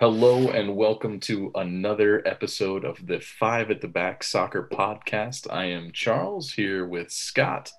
[0.00, 5.52] Hello and welcome to another episode of the Five at the Back Soccer Podcast.
[5.52, 7.72] I am Charles here with Scott,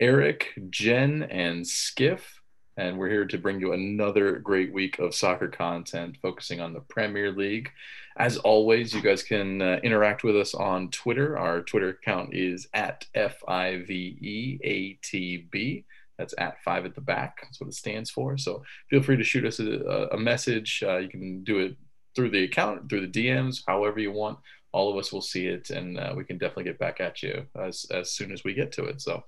[0.00, 2.40] Eric, Jen, and Skiff,
[2.76, 6.80] and we're here to bring you another great week of soccer content focusing on the
[6.80, 7.70] Premier League.
[8.16, 11.38] As always, you guys can uh, interact with us on Twitter.
[11.38, 15.84] Our Twitter account is at F I V E A T B.
[16.18, 17.38] That's at five at the back.
[17.42, 18.36] That's what it stands for.
[18.36, 20.82] So feel free to shoot us a, a message.
[20.86, 21.76] Uh, you can do it
[22.14, 24.38] through the account, through the DMs, however you want.
[24.72, 27.46] All of us will see it, and uh, we can definitely get back at you
[27.58, 29.00] as, as soon as we get to it.
[29.00, 29.22] So,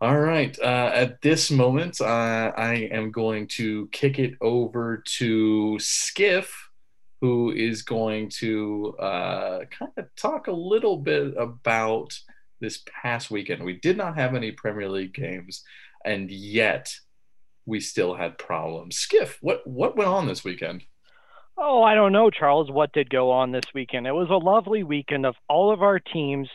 [0.00, 0.56] all right.
[0.60, 6.70] Uh, at this moment, uh, I am going to kick it over to Skiff,
[7.20, 12.16] who is going to uh, kind of talk a little bit about
[12.60, 13.64] this past weekend.
[13.64, 15.64] We did not have any Premier League games
[16.04, 16.94] and yet
[17.66, 18.96] we still had problems.
[18.96, 20.84] Skiff, what what went on this weekend?
[21.56, 22.70] Oh, I don't know, Charles.
[22.70, 24.06] What did go on this weekend?
[24.06, 26.48] It was a lovely weekend of all of our teams.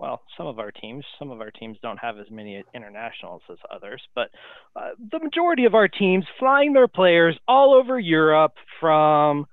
[0.00, 3.58] Well, some of our teams, some of our teams don't have as many internationals as
[3.72, 4.30] others, but
[4.74, 9.46] uh, the majority of our teams flying their players all over Europe from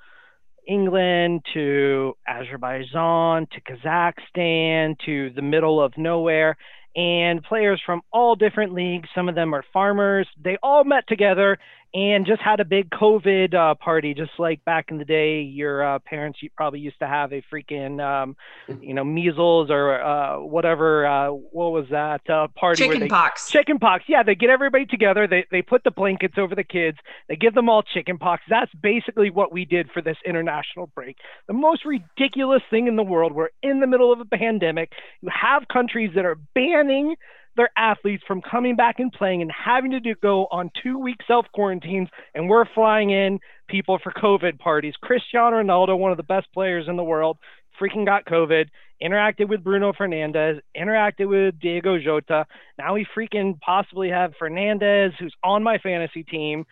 [0.67, 6.57] England to Azerbaijan to Kazakhstan to the middle of nowhere
[6.95, 9.07] and players from all different leagues.
[9.13, 10.27] Some of them are farmers.
[10.43, 11.57] They all met together
[11.93, 15.41] and just had a big COVID uh, party, just like back in the day.
[15.41, 18.35] Your uh, parents probably used to have a freaking, um,
[18.81, 21.07] you know, measles or uh, whatever.
[21.07, 22.87] Uh, what was that uh, party?
[22.87, 23.49] Chicken pox.
[23.49, 24.03] Chicken pox.
[24.07, 25.27] Yeah, they get everybody together.
[25.27, 26.97] They they put the blankets over the kids.
[27.27, 28.43] They give them all chicken pox.
[28.47, 31.17] That's basically what we did for this international break.
[31.47, 33.33] The most ridiculous thing in the world.
[33.33, 34.91] We're in the middle of a pandemic.
[35.21, 37.15] You have countries that are banning
[37.59, 41.17] their athletes from coming back and playing and having to do, go on two week
[41.27, 44.93] self quarantines, and we're flying in people for COVID parties.
[45.01, 47.37] Cristiano Ronaldo, one of the best players in the world,
[47.79, 48.67] freaking got COVID,
[49.03, 52.45] interacted with Bruno Fernandes, interacted with Diogo Jota.
[52.77, 56.65] Now we freaking possibly have Fernandes, who's on my fantasy team,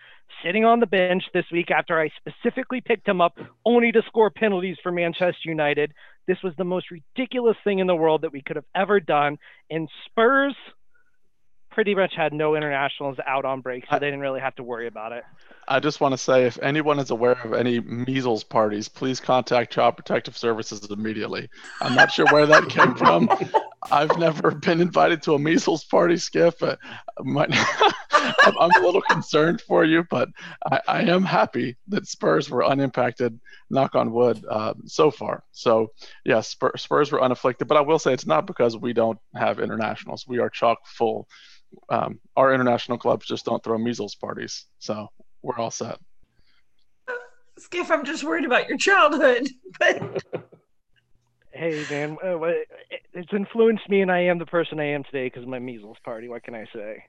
[0.44, 4.30] sitting on the bench this week after I specifically picked him up only to score
[4.30, 5.92] penalties for Manchester United.
[6.28, 9.38] This was the most ridiculous thing in the world that we could have ever done.
[9.70, 10.56] And Spurs
[11.78, 14.88] pretty much had no internationals out on break, so they didn't really have to worry
[14.88, 15.24] about it.
[15.68, 19.74] I just want to say if anyone is aware of any measles parties, please contact
[19.74, 21.48] Child Protective Services immediately.
[21.80, 23.30] I'm not sure where that came from.
[23.92, 26.64] I've never been invited to a measles party, Skip.
[26.64, 26.78] Uh,
[27.20, 27.50] might,
[28.12, 30.30] I'm, I'm, a little concerned for you, but
[30.66, 33.40] I, I, am happy that Spurs were unimpacted,
[33.70, 35.44] knock on wood, uh, so far.
[35.52, 35.92] So,
[36.26, 37.68] yeah, Spurs, Spurs were unafflicted.
[37.68, 40.26] But I will say it's not because we don't have internationals.
[40.28, 41.28] We are chock full
[41.90, 45.08] um, our international clubs just don't throw measles parties, so
[45.42, 46.00] we're all set.
[47.58, 49.50] Skiff, I'm just worried about your childhood.
[49.80, 50.24] But
[51.52, 52.38] hey, man, uh,
[53.14, 55.98] it's influenced me, and I am the person I am today because of my measles
[56.04, 56.30] party.
[56.30, 57.04] What can I say?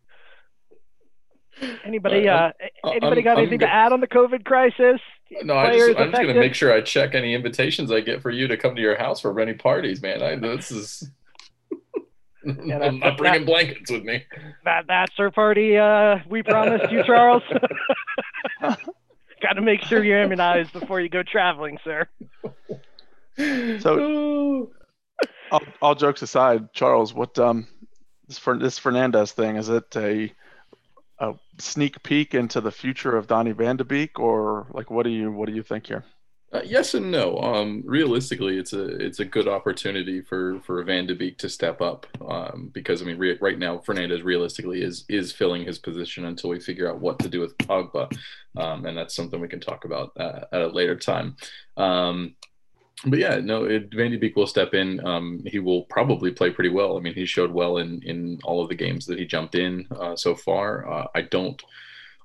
[1.84, 2.50] Anybody, uh,
[2.84, 5.00] anybody I'm, got anything to add on the COVID crisis?
[5.42, 8.22] No, I just, I'm just going to make sure I check any invitations I get
[8.22, 10.22] for you to come to your house for any parties, man.
[10.22, 11.10] I, this is
[12.64, 14.24] yeah, I'm not bringing that, blankets with me.
[14.64, 17.42] That bachelor party uh, we promised you, Charles.
[18.60, 22.08] Got to make sure you're immunized before you go traveling, sir.
[23.36, 24.70] So,
[25.50, 27.68] all, all, jokes aside, Charles, what um,
[28.26, 30.32] this for this Fernandes thing is it a
[31.20, 35.10] a sneak peek into the future of Donny Van de Beek, or like what do
[35.10, 36.04] you what do you think here?
[36.50, 37.38] Uh, yes and no.
[37.38, 41.82] Um, realistically, it's a it's a good opportunity for for Van de Beek to step
[41.82, 46.24] up um, because I mean re- right now Fernandes realistically is is filling his position
[46.24, 48.10] until we figure out what to do with Pogba,
[48.56, 51.36] um, and that's something we can talk about uh, at a later time.
[51.76, 52.34] Um,
[53.04, 55.04] but yeah, no, it, Van de Beek will step in.
[55.06, 56.96] Um, he will probably play pretty well.
[56.96, 59.86] I mean, he showed well in in all of the games that he jumped in
[59.90, 60.90] uh, so far.
[60.90, 61.62] Uh, I don't.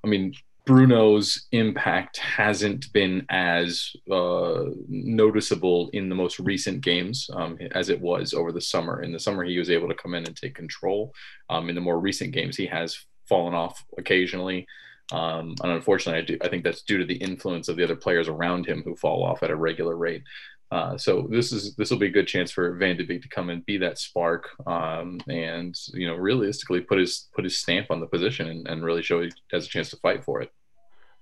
[0.02, 0.32] I mean,
[0.66, 8.00] Bruno's impact hasn't been as uh, noticeable in the most recent games um, as it
[8.00, 9.02] was over the summer.
[9.02, 11.12] In the summer, he was able to come in and take control.
[11.50, 14.66] Um, in the more recent games, he has fallen off occasionally.
[15.12, 17.96] Um, and unfortunately, I, do, I think that's due to the influence of the other
[17.96, 20.22] players around him who fall off at a regular rate.
[20.70, 23.28] Uh, so this is this will be a good chance for Van de Beek to
[23.28, 27.90] come and be that spark, um, and you know realistically put his put his stamp
[27.90, 30.50] on the position and, and really show he has a chance to fight for it.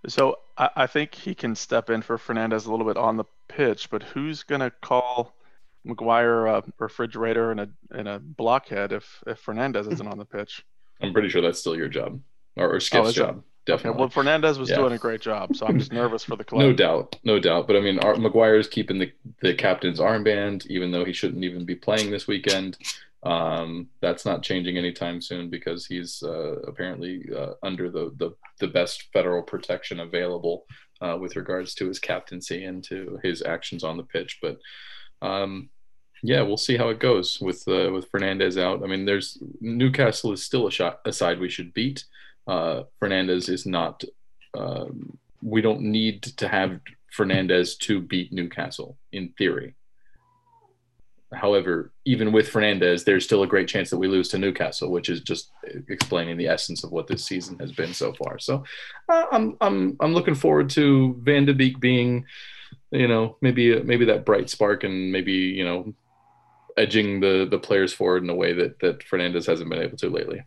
[0.07, 3.25] So I, I think he can step in for Fernandes a little bit on the
[3.49, 5.35] pitch, but who's gonna call
[5.85, 10.65] Maguire a refrigerator and a and a blockhead if if Fernandes isn't on the pitch?
[11.01, 12.21] I'm pretty sure that's still your job
[12.57, 13.43] or, or Skip's oh, job.
[13.65, 14.01] Definitely.
[14.01, 14.77] Well, Fernandes was Yeah.
[14.77, 16.63] doing a great job, so I'm just nervous for the club.
[16.63, 17.67] No doubt, no doubt.
[17.69, 21.65] But I mean, Ar- Maguire's keeping the, the captain's armband, even though he shouldn't even
[21.65, 22.77] be playing this weekend.
[23.25, 28.67] Um, that's not changing anytime soon because he's uh, apparently uh, under the, the the
[28.67, 30.65] best federal protection available
[31.01, 34.41] uh, with regards to his captaincy and to his actions on the pitch.
[34.43, 34.59] But
[35.21, 35.69] um,
[36.25, 38.83] yeah, we'll see how it goes with uh, with Fernandes out.
[38.83, 42.05] I mean, there's Newcastle is still a shot a side we should beat.
[42.47, 44.05] Uh, Fernandes is not.
[44.55, 46.81] Um, we don't need to have
[47.17, 49.75] Fernandes to beat Newcastle in theory.
[51.35, 55.09] However, even with Fernandes, there's still a great chance that we lose to Newcastle, which
[55.09, 55.51] is just
[55.89, 58.39] explaining the essence of what this season has been so far.
[58.39, 58.65] So,
[59.09, 62.27] uh, I'm I'm I'm looking forward to Van de Beek being,
[62.91, 65.95] you know, maybe maybe that bright spark and maybe you know,
[66.77, 70.11] edging the the players forward in a way that that Fernandes hasn't been able to
[70.11, 70.43] lately.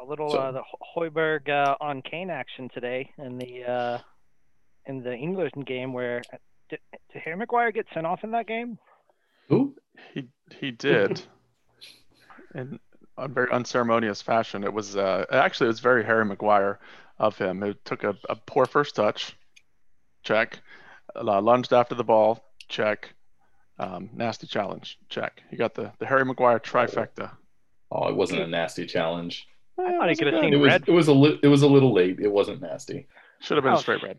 [0.00, 0.62] A little So- uh, the
[0.96, 3.98] Højbjerg uh, on Kane action today in the uh,
[4.86, 6.22] in the England game where
[6.68, 6.78] did,
[7.12, 8.78] did Harry Maguire get sent off in that game?
[9.48, 9.74] Who?
[10.12, 11.22] He he did,
[12.54, 12.80] in
[13.16, 14.64] a very unceremonious fashion.
[14.64, 16.80] It was uh, actually it was very Harry Maguire
[17.18, 17.62] of him.
[17.62, 19.36] It took a, a poor first touch,
[20.22, 20.60] check.
[21.14, 23.14] Uh, lunged after the ball, check.
[23.78, 25.42] Um, nasty challenge, check.
[25.50, 27.30] He got the the Harry Maguire trifecta.
[27.90, 29.46] Oh, it wasn't a nasty challenge.
[29.78, 30.84] I thought he could have It seen was red.
[30.86, 32.20] it was a li- it was a little late.
[32.20, 33.06] It wasn't nasty.
[33.40, 34.18] Should have been Oh, straight red.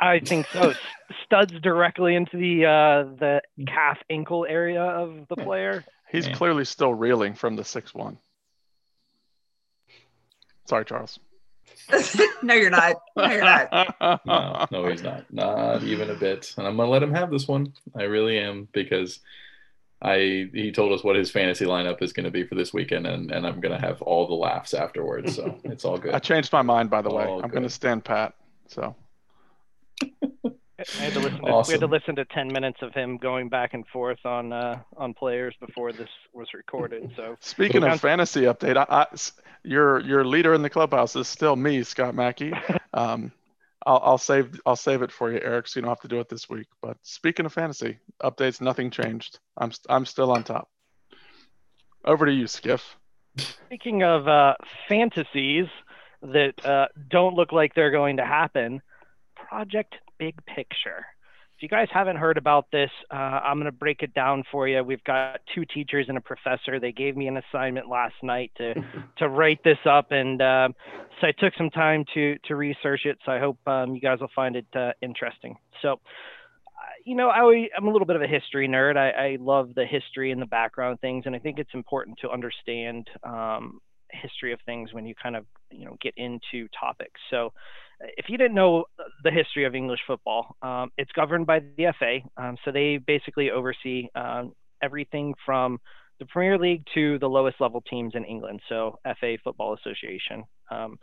[0.00, 0.74] I think so.
[1.24, 5.84] Studs directly into the uh, the calf ankle area of the player.
[6.10, 6.34] He's Yeah.
[6.34, 8.18] clearly still reeling from the six one.
[10.66, 11.18] Sorry, Charles.
[12.42, 12.96] no, you're not.
[13.16, 13.96] No, you're not.
[14.26, 15.24] No, no, he's not.
[15.32, 16.52] Not even a bit.
[16.58, 17.72] And I'm gonna let him have this one.
[17.94, 19.20] I really am because
[20.02, 23.30] I he told us what his fantasy lineup is gonna be for this weekend, and,
[23.30, 25.34] and I'm gonna have all the laughs afterwards.
[25.36, 26.14] So it's all good.
[26.14, 27.24] I changed my mind, by the way.
[27.26, 28.34] Oh, I'm going to stand pat.
[28.68, 28.94] So
[30.02, 30.04] I
[30.98, 31.38] had to listen.
[31.38, 34.52] To, We had to listen to ten minutes of him going back and forth on
[34.52, 37.10] uh, on players before this was recorded.
[37.16, 39.32] So Speaking of fantasy update, I, I- s-
[39.64, 42.52] your your leader in the clubhouse is still me, Scott Mackey.
[42.94, 43.30] Um,
[43.86, 46.18] I'll, I'll save I'll save it for you, Eric, so you don't have to do
[46.20, 46.66] it this week.
[46.82, 49.38] But speaking of fantasy updates, nothing changed.
[49.56, 50.68] I'm I'm still on top.
[52.04, 52.96] Over to you, Skiff.
[53.66, 54.54] Speaking of uh,
[54.88, 55.66] fantasies
[56.22, 58.82] that uh, don't look like they're going to happen,
[59.36, 61.06] Project Big Picture.
[61.56, 64.68] If you guys haven't heard about this, uh, I'm going to break it down for
[64.68, 64.82] you.
[64.84, 66.78] We've got two teachers and a professor.
[66.78, 68.74] They gave me an assignment last night to
[69.18, 70.74] to write this up, and um,
[71.20, 73.18] so I took some time to to research it.
[73.24, 75.56] So I hope um, you guys will find it uh, interesting.
[75.82, 75.92] So.
[75.92, 75.98] uh,
[77.06, 77.40] You know, I,
[77.76, 78.96] I'm a little bit of a history nerd.
[78.96, 82.30] I, I love the history and the background things, and I think it's important to
[82.30, 83.80] understand um,
[84.10, 87.20] history of things when you kind of you know get into topics.
[87.30, 87.50] So, uh,
[88.00, 88.84] if you didn't know
[89.24, 92.18] the history of English football, um, it's governed by the FA.
[92.36, 94.52] Um, so they basically oversee um,
[94.82, 95.78] everything from
[96.18, 98.60] the Premier League to the lowest level teams in England.
[98.68, 100.44] So FA Football Association.
[100.70, 100.98] Um,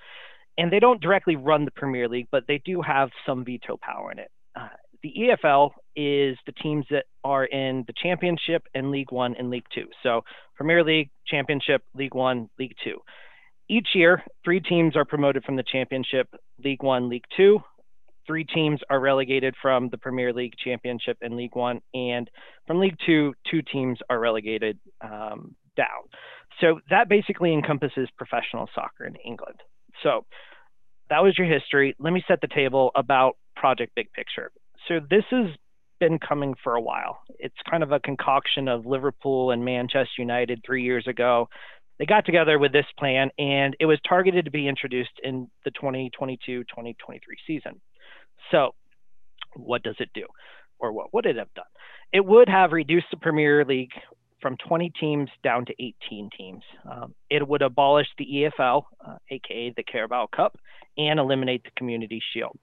[0.58, 4.12] and they don't directly run the Premier League, but they do have some veto power
[4.12, 4.32] in it.
[4.56, 4.68] Uh,
[5.02, 9.66] the EFL is the teams that are in the Championship and League One and League
[9.74, 9.88] Two.
[10.02, 10.22] So
[10.56, 13.00] Premier League, Championship, League One, League Two.
[13.74, 16.28] Each year, three teams are promoted from the Championship,
[16.64, 17.60] League One, League Two.
[18.28, 21.82] Three teams are relegated from the Premier League, Championship, and League One.
[21.96, 22.30] And
[22.68, 26.04] from League Two, two teams are relegated um, down.
[26.62, 29.60] So that basically encompasses professional soccer in England.
[30.04, 30.24] So
[31.10, 31.96] that was your history.
[31.98, 34.52] Let me set the table about Project Big Picture.
[34.88, 35.48] So this has
[36.00, 37.22] been coming for a while.
[37.40, 41.50] It's kind of a concoction of Liverpool and Manchester United three years ago.
[42.00, 45.72] They got together with this plan and it was targeted to be introduced in the
[45.72, 47.80] 2022 2023 season.
[48.52, 48.74] So,
[49.56, 50.26] what does it do?
[50.80, 51.66] Or what would it have done?
[52.12, 53.92] It would have reduced the Premier League
[54.42, 56.64] from 20 teams down to 18 teams.
[56.90, 58.26] Um, it would abolish the
[58.60, 60.58] EFL, uh, aka the Carabao Cup,
[60.98, 62.60] and eliminate the Community Shield.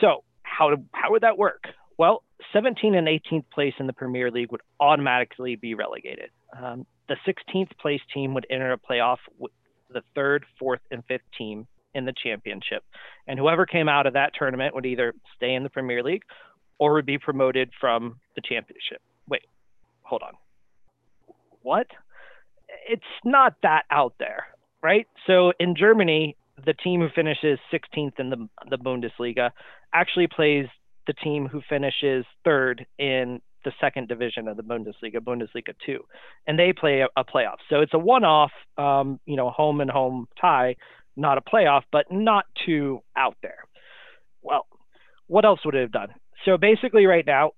[0.00, 1.64] So, how, how would that work?
[1.98, 2.22] Well,
[2.52, 6.30] 17 and 18th place in the Premier League would automatically be relegated.
[6.56, 9.52] Um, the 16th place team would enter a playoff with
[9.90, 12.84] the third, fourth, and fifth team in the championship.
[13.26, 16.22] And whoever came out of that tournament would either stay in the Premier League
[16.78, 19.00] or would be promoted from the championship.
[19.28, 19.42] Wait,
[20.02, 20.34] hold on.
[21.62, 21.86] What?
[22.88, 24.46] It's not that out there,
[24.82, 25.06] right?
[25.26, 29.50] So in Germany, the team who finishes 16th in the, the Bundesliga
[29.92, 30.66] actually plays
[31.06, 35.98] the team who finishes third in the second division of the Bundesliga, Bundesliga 2,
[36.46, 37.56] and they play a, a playoff.
[37.68, 40.76] So it's a one-off, um, you know, home and home tie,
[41.16, 43.58] not a playoff, but not too out there.
[44.42, 44.66] Well,
[45.26, 46.08] what else would it have done?
[46.46, 47.50] So basically, right now,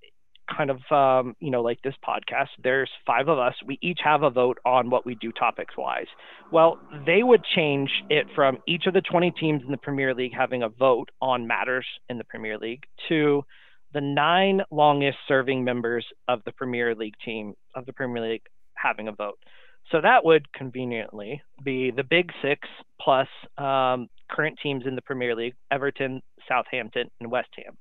[0.57, 4.25] kind of um, you know like this podcast there's five of us we each have
[4.25, 6.09] a vote on what we do topics wise
[6.51, 10.33] well they would change it from each of the 20 teams in the premier league
[10.37, 13.45] having a vote on matters in the premier league to
[13.93, 18.43] the nine longest serving members of the premier league team of the premier league
[18.75, 19.39] having a vote.
[19.91, 22.69] So that would conveniently be the big six
[23.01, 23.29] plus
[23.59, 27.77] um, current teams in the premier league everton southampton and west ham.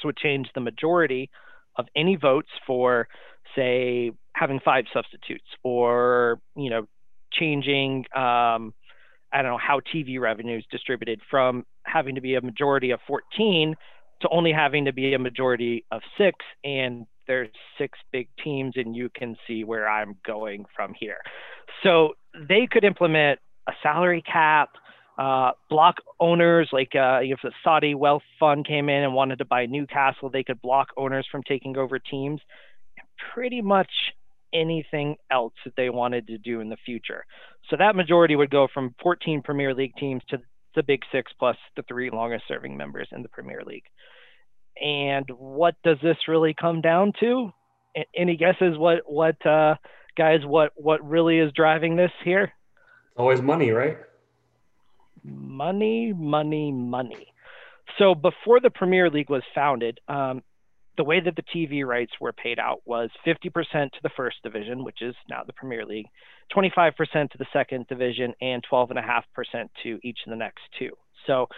[0.00, 1.30] So it changed the majority
[1.76, 3.08] of any votes for,
[3.54, 6.86] say, having five substitutes or, you know,
[7.32, 8.72] changing, um,
[9.32, 13.00] I don't know, how TV revenue is distributed from having to be a majority of
[13.06, 13.74] 14
[14.22, 16.36] to only having to be a majority of six.
[16.64, 21.18] And there's six big teams, and you can see where I'm going from here.
[21.82, 22.14] So
[22.48, 24.70] they could implement a salary cap,
[25.18, 29.44] uh, block owners, like uh, if the Saudi wealth fund came in and wanted to
[29.44, 32.40] buy Newcastle, they could block owners from taking over teams.
[33.34, 33.90] Pretty much
[34.52, 37.24] anything else that they wanted to do in the future.
[37.70, 40.38] So that majority would go from 14 Premier League teams to
[40.76, 43.84] the Big Six plus the three longest serving members in the Premier League.
[44.80, 47.50] And what does this really come down to?
[48.14, 49.76] Any guesses what what uh,
[50.16, 52.52] guys what what really is driving this here?
[53.16, 53.96] Always money, right?
[55.26, 57.32] money, money, money.
[57.98, 60.42] So before the Premier League was founded, um,
[60.96, 64.84] the way that the TV rights were paid out was 50% to the first division,
[64.84, 66.06] which is now the Premier League,
[66.54, 66.94] 25%
[67.30, 69.22] to the second division, and 12.5%
[69.82, 70.90] to each of the next two.
[71.26, 71.48] So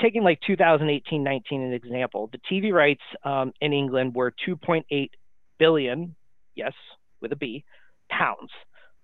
[0.00, 5.10] taking like 2018-19 an example, the TV rights um, in England were 2.8
[5.58, 6.14] billion,
[6.54, 6.72] yes,
[7.20, 7.64] with a B,
[8.10, 8.50] pounds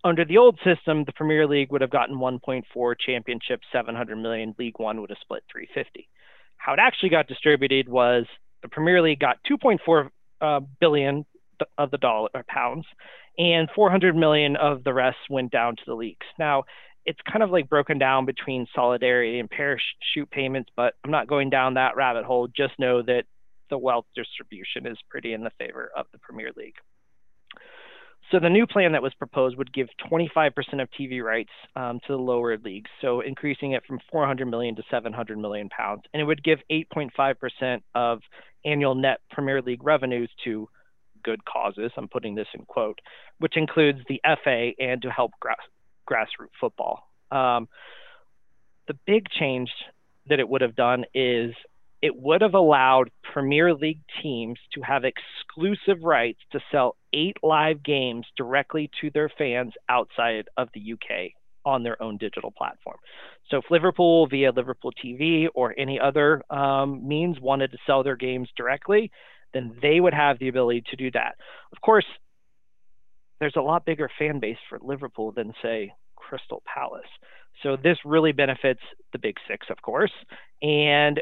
[0.05, 4.79] under the old system, the Premier League would have gotten 1.4, Championship 700 million, League
[4.79, 6.09] One would have split 350.
[6.57, 8.27] How it actually got distributed was
[8.63, 10.09] the Premier League got 2.4
[10.41, 11.25] uh, billion
[11.79, 12.87] of the dollar or pounds,
[13.39, 16.27] and 400 million of the rest went down to the leagues.
[16.39, 16.65] Now,
[17.05, 21.51] it's kind of like broken down between solidarity and parachute payments, but I'm not going
[21.51, 22.49] down that rabbit hole.
[22.49, 23.25] Just know that
[23.71, 26.75] the wealth distribution is pretty in the favor of the Premier League.
[28.31, 32.13] So the new plan that was proposed would give 25% of TV rights um, to
[32.13, 36.25] the lower leagues, so increasing it from 400 million to 700 million pounds, and it
[36.25, 38.21] would give 8.5% of
[38.65, 40.69] annual net Premier League revenues to
[41.23, 41.93] good causes.
[41.97, 43.01] I'm putting this in quote,
[43.39, 45.59] which includes the FA and to help grass,
[46.09, 47.09] grassroots football.
[47.31, 47.69] Um,
[48.89, 49.71] the big change
[50.29, 51.55] that it would have done is
[52.03, 57.83] it would have allowed Premier League teams to have exclusive rights to sell eight live
[57.83, 61.31] games directly to their fans outside of the UK
[61.65, 62.97] on their own digital platform.
[63.49, 68.17] So if Liverpool via Liverpool TV or any other um, means wanted to sell their
[68.17, 69.13] games directly,
[69.55, 71.37] then they would have the ability to do that.
[71.73, 72.07] Of course,
[73.39, 77.03] there's a lot bigger fan base for Liverpool than, say, Crystal Palace.
[77.63, 78.81] So this really benefits
[79.13, 80.13] the big six, of course.
[80.63, 81.21] And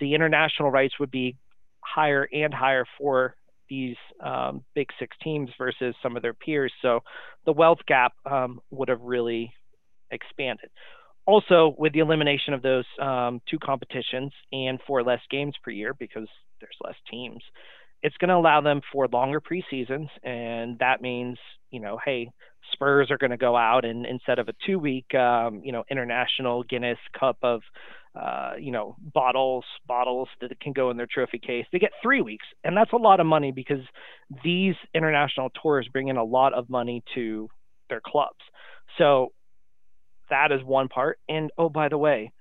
[0.00, 1.36] the international rights would be
[1.80, 3.34] higher and higher for
[3.68, 6.72] these um, big six teams versus some of their peers.
[6.82, 7.00] So
[7.44, 9.52] the wealth gap um, would have really
[10.10, 10.70] expanded.
[11.26, 15.92] Also, with the elimination of those um, two competitions and for less games per year
[15.92, 16.26] because
[16.60, 17.42] there's less teams,
[18.02, 20.08] it's going to allow them for longer preseasons.
[20.22, 21.36] And that means,
[21.70, 22.30] you know, hey,
[22.72, 25.84] Spurs are going to go out and instead of a two week, um, you know,
[25.90, 27.60] international Guinness Cup of
[28.14, 31.66] uh, you know, bottles, bottles that can go in their trophy case.
[31.72, 33.82] They get three weeks, and that's a lot of money because
[34.42, 37.48] these international tours bring in a lot of money to
[37.88, 38.40] their clubs.
[38.96, 39.32] So
[40.30, 41.18] that is one part.
[41.28, 42.32] And oh, by the way,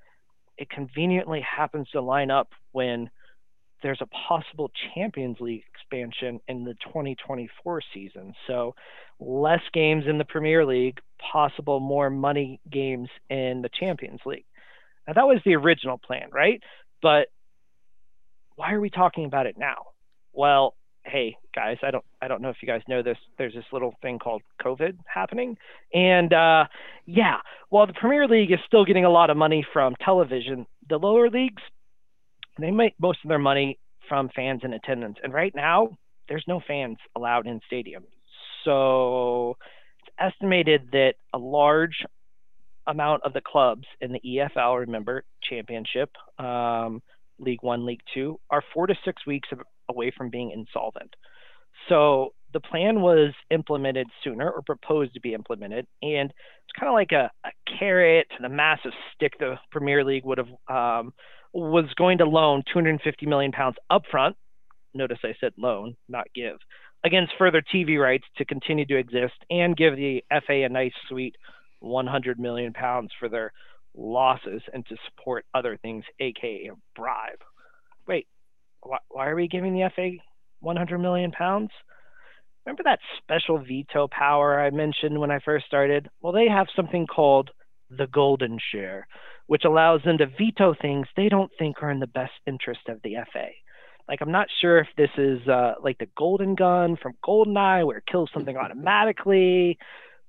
[0.58, 3.10] it conveniently happens to line up when
[3.84, 8.34] there's a possible Champions League expansion in the 2024 season.
[8.48, 8.74] So
[9.20, 11.00] less games in the Premier League,
[11.32, 14.46] possible more money games in the Champions League.
[15.08, 16.62] Now that was the original plan, right?
[17.02, 17.28] But
[18.56, 19.88] why are we talking about it now?
[20.34, 23.18] Well, hey guys, I don't I don't know if you guys know this.
[23.38, 25.58] There's this little thing called COVID happening,
[25.94, 26.66] and uh,
[27.06, 27.38] yeah,
[27.70, 31.30] while the Premier League is still getting a lot of money from television, the lower
[31.30, 31.62] leagues
[32.60, 35.18] they make most of their money from fans and attendance.
[35.24, 35.98] And right now,
[36.28, 38.08] there's no fans allowed in stadiums.
[38.64, 39.58] So
[40.00, 42.06] it's estimated that a large
[42.88, 47.02] amount of the clubs in the EFL, remember, championship, um,
[47.40, 49.50] League One, League Two, are four to six weeks
[49.90, 51.16] away from being insolvent.
[51.90, 55.86] So the plan was implemented sooner or proposed to be implemented.
[56.02, 60.26] And it's kind of like a, a carrot and a massive stick the Premier League
[60.26, 61.14] would have um,
[61.54, 64.34] was going to loan 250 million pounds upfront.
[64.94, 66.58] Notice I said loan, not give,
[67.04, 71.36] against further TV rights to continue to exist and give the FA a nice sweet
[71.80, 73.52] 100 million pounds for their
[73.96, 77.42] losses and to support other things, aka a bribe.
[78.08, 78.28] Wait,
[78.82, 80.12] why, why are we giving the FA
[80.60, 81.72] 100 million pounds?
[82.66, 86.10] Remember that special veto power I mentioned when I first started?
[86.22, 87.50] Well, they have something called
[87.90, 89.08] the golden share,
[89.48, 93.02] which allows them to veto things they don't think are in the best interest of
[93.04, 93.48] the FA.
[94.10, 97.98] Like, I'm not sure if this is uh, like the golden gun from Goldeneye, where
[97.98, 99.78] it kills something automatically,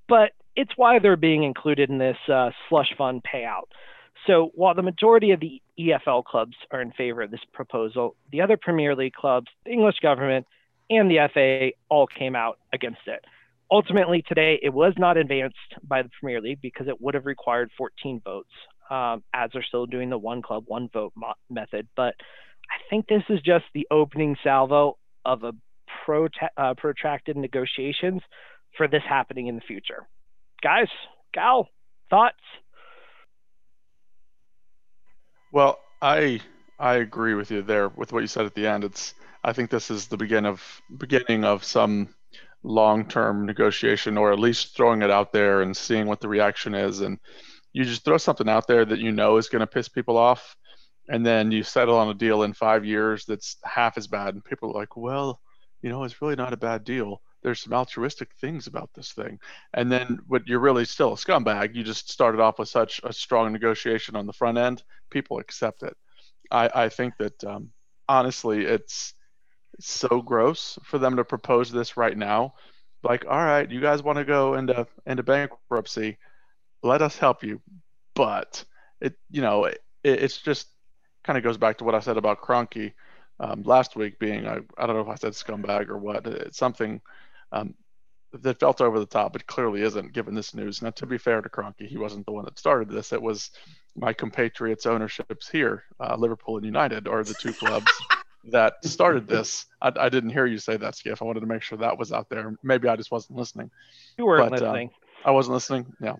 [0.07, 3.69] but it's why they're being included in this uh, slush fund payout.
[4.27, 8.41] So while the majority of the EFL clubs are in favor of this proposal, the
[8.41, 10.45] other Premier League clubs, the English government,
[10.89, 13.23] and the FA all came out against it.
[13.71, 17.71] Ultimately, today it was not advanced by the Premier League because it would have required
[17.77, 18.49] 14 votes,
[18.89, 21.87] um, as they're still doing the one club, one vote mo- method.
[21.95, 22.15] But
[22.69, 25.53] I think this is just the opening salvo of a
[26.05, 28.21] prota- uh, protracted negotiations
[28.75, 30.05] for this happening in the future.
[30.61, 30.89] Guys,
[31.33, 31.69] Gal,
[32.09, 32.35] thoughts?
[35.51, 36.41] Well, I
[36.79, 38.83] I agree with you there with what you said at the end.
[38.83, 39.13] It's
[39.43, 42.13] I think this is the begin of beginning of some
[42.63, 46.99] long-term negotiation or at least throwing it out there and seeing what the reaction is
[46.99, 47.17] and
[47.71, 50.57] you just throw something out there that you know is going to piss people off
[51.07, 54.43] and then you settle on a deal in 5 years that's half as bad and
[54.43, 55.39] people are like, "Well,
[55.81, 59.39] you know, it's really not a bad deal." There's some altruistic things about this thing.
[59.73, 63.13] And then what you're really still a scumbag, you just started off with such a
[63.13, 65.95] strong negotiation on the front end, people accept it.
[66.51, 67.69] I, I think that um,
[68.07, 69.13] honestly, it's
[69.79, 72.53] so gross for them to propose this right now.
[73.03, 76.17] Like, all right, you guys want to go into into bankruptcy,
[76.83, 77.61] let us help you.
[78.13, 78.65] But
[78.99, 80.67] it, you know, it, it's just
[81.23, 82.93] kind of goes back to what I said about Kroenke
[83.39, 86.27] um, last week being, I, I don't know if I said scumbag or what.
[86.27, 87.01] It's something
[87.51, 87.73] um,
[88.33, 90.81] that felt over the top, but clearly isn't given this news.
[90.81, 93.11] Now, to be fair to Kroenke, he wasn't the one that started this.
[93.11, 93.51] It was
[93.95, 97.91] my compatriots' ownerships here, uh, Liverpool and United, are the two clubs
[98.51, 99.65] that started this.
[99.81, 101.21] I, I, didn't hear you say that, Skiff.
[101.21, 102.55] I wanted to make sure that was out there.
[102.63, 103.71] Maybe I just wasn't listening.
[104.17, 104.91] You weren't but, uh, listening.
[105.25, 105.93] I wasn't listening.
[106.01, 106.15] Yeah.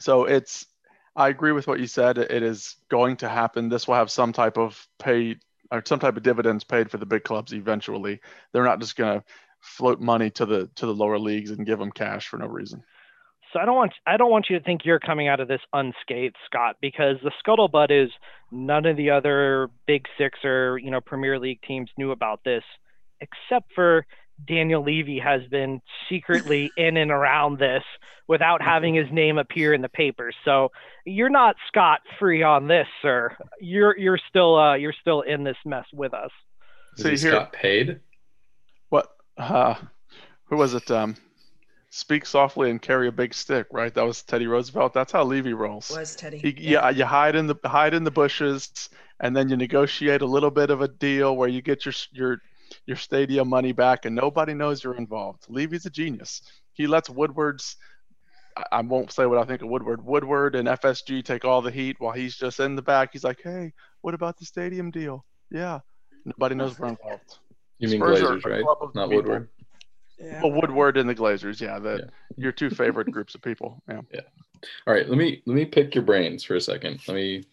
[0.00, 0.66] So it's.
[1.14, 2.16] I agree with what you said.
[2.16, 3.68] It is going to happen.
[3.68, 5.36] This will have some type of pay
[5.70, 8.20] or some type of dividends paid for the big clubs eventually.
[8.52, 9.26] They're not just going to
[9.62, 12.82] float money to the to the lower leagues and give them cash for no reason.
[13.52, 15.60] So I don't want I don't want you to think you're coming out of this
[15.72, 18.10] unscathed, Scott, because the scuttlebutt is
[18.50, 22.64] none of the other Big Six or you know Premier League teams knew about this,
[23.20, 24.06] except for
[24.46, 27.84] Daniel Levy has been secretly in and around this
[28.26, 30.34] without having his name appear in the papers.
[30.44, 30.72] So
[31.04, 33.36] you're not scot free on this, sir.
[33.60, 36.30] You're you're still uh, you're still in this mess with us.
[36.96, 38.00] So he got paid?
[39.38, 39.74] Uh,
[40.44, 40.90] who was it?
[40.90, 41.16] Um,
[41.90, 43.92] speak softly and carry a big stick, right?
[43.94, 44.94] That was Teddy Roosevelt.
[44.94, 45.90] That's how Levy rolls.
[45.90, 46.38] Was Teddy?
[46.38, 46.88] He, yeah.
[46.88, 48.88] yeah, you hide in the hide in the bushes,
[49.20, 52.38] and then you negotiate a little bit of a deal where you get your your
[52.86, 55.44] your stadium money back, and nobody knows you're involved.
[55.48, 56.42] Levy's a genius.
[56.72, 57.76] He lets Woodward's
[58.70, 60.04] I won't say what I think of Woodward.
[60.04, 63.10] Woodward and FSG take all the heat while he's just in the back.
[63.12, 65.24] He's like, "Hey, what about the stadium deal?
[65.50, 65.80] Yeah,
[66.24, 67.38] nobody knows we're involved."
[67.82, 68.64] You mean Spurs Glazers, right?
[68.94, 69.08] Not people.
[69.08, 69.48] Woodward.
[70.16, 70.40] Yeah.
[70.40, 72.10] Well, Woodward and the Glazers, yeah, the yeah.
[72.36, 73.82] your two favorite groups of people.
[73.88, 74.00] Yeah.
[74.12, 74.20] Yeah.
[74.86, 77.00] All right, let me let me pick your brains for a second.
[77.08, 77.44] Let me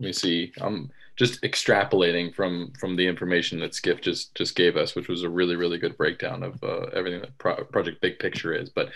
[0.00, 0.50] let me see.
[0.62, 5.24] I'm just extrapolating from from the information that Skiff just just gave us, which was
[5.24, 8.70] a really really good breakdown of uh, everything that Pro- Project Big Picture is.
[8.70, 8.88] But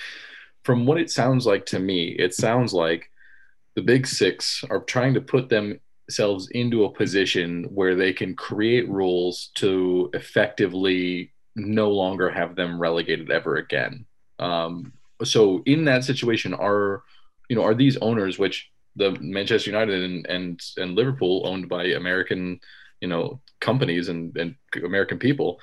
[0.62, 3.11] from what it sounds like to me, it sounds like
[3.74, 8.35] the Big Six are trying to put them themselves into a position where they can
[8.35, 14.07] create rules to effectively no longer have them relegated ever again.
[14.38, 17.03] Um, so in that situation, are
[17.51, 21.85] you know are these owners, which the Manchester United and and, and Liverpool owned by
[21.88, 22.61] American
[23.03, 25.61] you know companies and, and American people,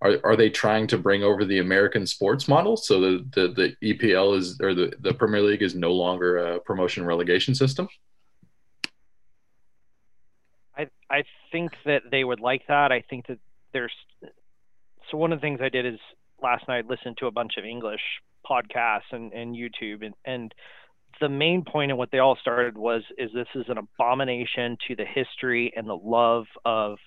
[0.00, 3.48] are, are they trying to bring over the American sports model so the, the,
[3.80, 7.88] the EPL is or the, the Premier League is no longer a promotion relegation system?
[11.10, 12.92] I think that they would like that.
[12.92, 13.38] I think that
[13.72, 13.92] there's
[15.10, 15.98] so one of the things I did is
[16.42, 18.00] last night listened to a bunch of English
[18.48, 20.54] podcasts and, and YouTube and, and
[21.20, 24.94] the main point of what they all started was is this is an abomination to
[24.94, 26.98] the history and the love of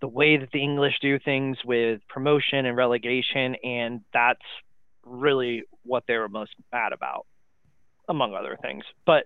[0.00, 4.44] the way that the English do things with promotion and relegation, and that's
[5.04, 7.26] really what they were most mad about,
[8.08, 8.84] among other things.
[9.06, 9.24] But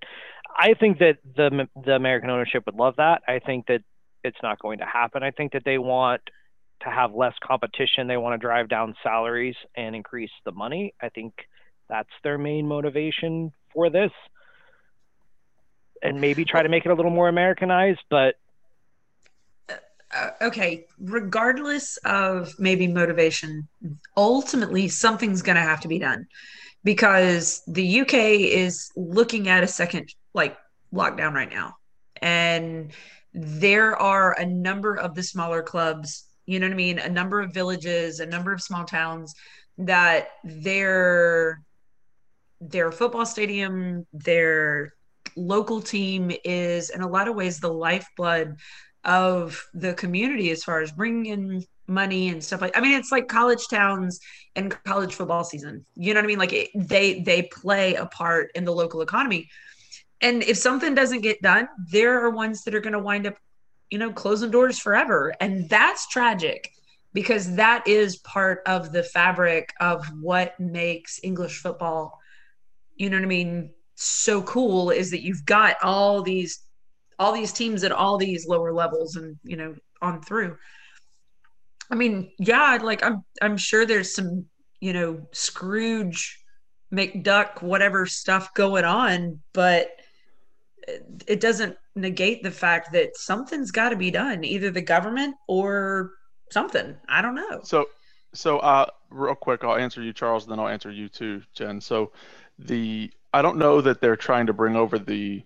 [0.56, 3.22] I think that the the American ownership would love that.
[3.28, 3.82] I think that
[4.24, 5.22] it's not going to happen.
[5.22, 6.22] I think that they want
[6.82, 8.06] to have less competition.
[8.06, 10.94] They want to drive down salaries and increase the money.
[11.00, 11.32] I think
[11.88, 14.10] that's their main motivation for this.
[16.02, 18.34] And maybe try to make it a little more Americanized, but
[20.14, 23.66] uh, okay, regardless of maybe motivation,
[24.16, 26.26] ultimately something's going to have to be done
[26.84, 30.56] because the UK is looking at a second like
[30.92, 31.76] lockdown right now.
[32.20, 32.92] And
[33.34, 36.98] there are a number of the smaller clubs, you know what I mean?
[36.98, 39.34] A number of villages, a number of small towns
[39.78, 41.62] that their
[42.60, 44.94] their football stadium, their
[45.34, 48.56] local team is in a lot of ways the lifeblood
[49.04, 53.10] of the community as far as bringing in money and stuff like i mean it's
[53.10, 54.20] like college towns
[54.54, 55.84] and college football season.
[55.94, 56.38] You know what i mean?
[56.38, 59.48] Like it, they they play a part in the local economy
[60.22, 63.36] and if something doesn't get done there are ones that are going to wind up
[63.92, 65.34] you know closing doors forever.
[65.38, 66.70] And that's tragic
[67.12, 72.18] because that is part of the fabric of what makes english football
[72.96, 76.60] you know what i mean so cool is that you've got all these
[77.18, 80.56] all these teams at all these lower levels and you know on through.
[81.90, 84.46] I mean yeah like i'm i'm sure there's some
[84.80, 86.40] you know scrooge
[86.90, 89.90] mcduck whatever stuff going on but
[91.26, 96.12] it doesn't negate the fact that something's got to be done either the government or
[96.50, 97.86] something i don't know So,
[98.34, 101.80] so uh, real quick, I'll answer you, Charles, and then I'll answer you too, Jen.
[101.80, 102.12] So,
[102.58, 105.42] the I don't know that they're trying to bring over the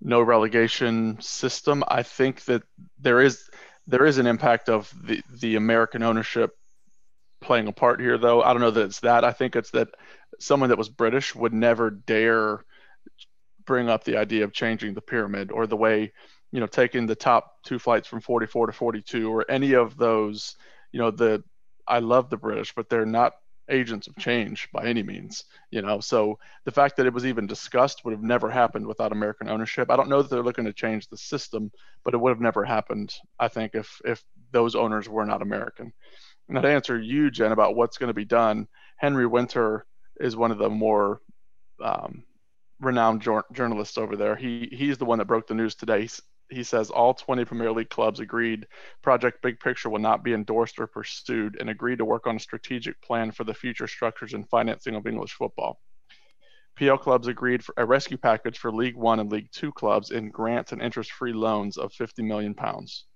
[0.00, 1.82] no relegation system.
[1.88, 2.62] I think that
[2.98, 3.48] there is
[3.86, 6.56] there is an impact of the the American ownership
[7.40, 8.42] playing a part here, though.
[8.42, 9.24] I don't know that it's that.
[9.24, 9.88] I think it's that
[10.38, 12.64] someone that was British would never dare
[13.66, 16.12] bring up the idea of changing the pyramid or the way
[16.52, 20.56] you know taking the top two flights from 44 to 42 or any of those
[20.92, 21.42] you know the
[21.86, 23.34] i love the british but they're not
[23.68, 25.98] agents of change by any means you know?
[25.98, 29.90] So the fact that it was even discussed would have never happened without american ownership.
[29.90, 31.70] I don't know that they're looking to change the system
[32.04, 35.92] but it would have never happened i think if if those owners were not american.
[36.48, 39.84] And to answer you jen about what's going to be done henry winter
[40.20, 41.20] is one of the more
[41.82, 42.24] um,
[42.80, 46.20] renowned jour- journalists over there he he's the one that broke the news today He's,
[46.50, 48.66] he says all 20 Premier League clubs agreed
[49.02, 52.40] Project Big Picture will not be endorsed or pursued and agreed to work on a
[52.40, 55.80] strategic plan for the future structures and financing of English football.
[56.76, 60.30] PL clubs agreed for a rescue package for League One and League Two clubs in
[60.30, 63.06] grants and interest free loans of 50 million pounds.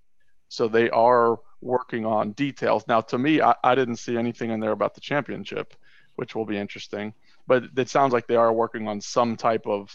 [0.49, 2.83] So they are working on details.
[2.87, 5.75] Now, to me, I, I didn't see anything in there about the championship,
[6.15, 7.13] which will be interesting.
[7.47, 9.89] But it sounds like they are working on some type of,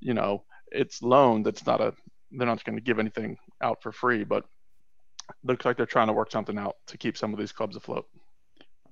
[0.00, 1.94] you know, it's loan that's not a
[2.32, 4.44] they're not going to give anything out for free, but
[5.44, 8.06] looks like they're trying to work something out to keep some of these clubs afloat.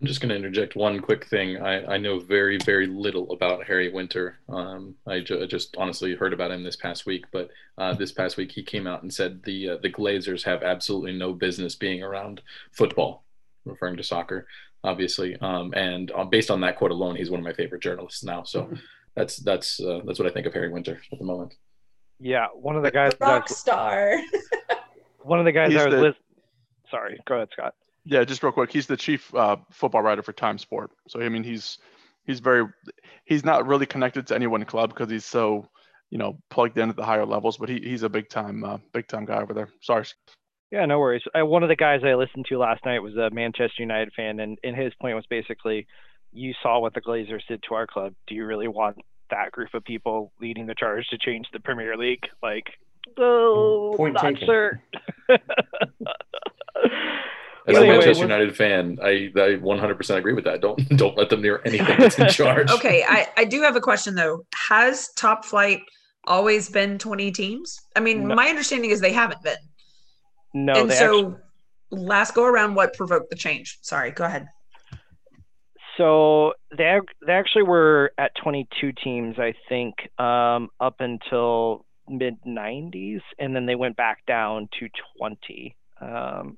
[0.00, 1.62] I'm just going to interject one quick thing.
[1.62, 4.38] I, I know very, very little about Harry Winter.
[4.48, 8.36] Um, I ju- just honestly heard about him this past week, but uh, this past
[8.36, 12.02] week he came out and said the uh, the Glazers have absolutely no business being
[12.02, 13.24] around football,
[13.64, 14.46] referring to soccer,
[14.84, 15.36] obviously.
[15.40, 18.44] Um, and uh, based on that quote alone, he's one of my favorite journalists now.
[18.44, 18.72] So
[19.16, 21.54] that's that's uh, that's what I think of Harry Winter at the moment.
[22.20, 23.12] yeah, one of the guys.
[23.20, 24.16] rock That, star
[25.22, 25.94] one of the guys He's I was.
[25.94, 26.14] the- lis-
[26.90, 27.74] Sorry, go ahead, Scott.
[28.04, 30.90] Yeah, just real quick, he's the chief uh, football writer for Time Sport.
[31.08, 31.78] So I mean, he's
[32.26, 32.66] he's very
[33.24, 35.66] he's not really connected to any one club because he's so
[36.10, 37.56] you know plugged in at the higher levels.
[37.56, 39.70] But he, he's a big time uh, big time guy over there.
[39.80, 40.04] Sorry.
[40.70, 41.22] Yeah, no worries.
[41.34, 44.40] I, one of the guys I listened to last night was a Manchester United fan,
[44.40, 45.86] and, and his point was basically,
[46.32, 48.14] you saw what the Glazers did to our club.
[48.26, 48.96] Do you really want
[49.30, 52.24] that group of people leading the charge to change the Premier League?
[52.42, 52.64] Like,
[53.18, 54.46] oh, Point not taken.
[54.46, 54.80] sir.
[57.66, 60.60] As Anyway, a Manchester what- United fan, I, I 100% agree with that.
[60.60, 62.70] Don't don't let them near anything that's in charge.
[62.72, 65.80] okay I, I do have a question though has top flight
[66.26, 68.34] always been 20 teams i mean No.
[68.34, 69.56] my understanding is they haven't been
[70.54, 71.36] no, and they so actually,
[71.90, 74.48] last go around what provoked the change sorry go ahead
[75.96, 83.20] so they they actually were at 22 teams, I think, um, up until mid 90s,
[83.38, 84.88] and then they went back down to
[85.18, 85.76] 20.
[86.00, 86.08] Um,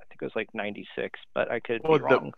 [0.00, 2.32] I think it was like 96, but I could Well, be the- wrong.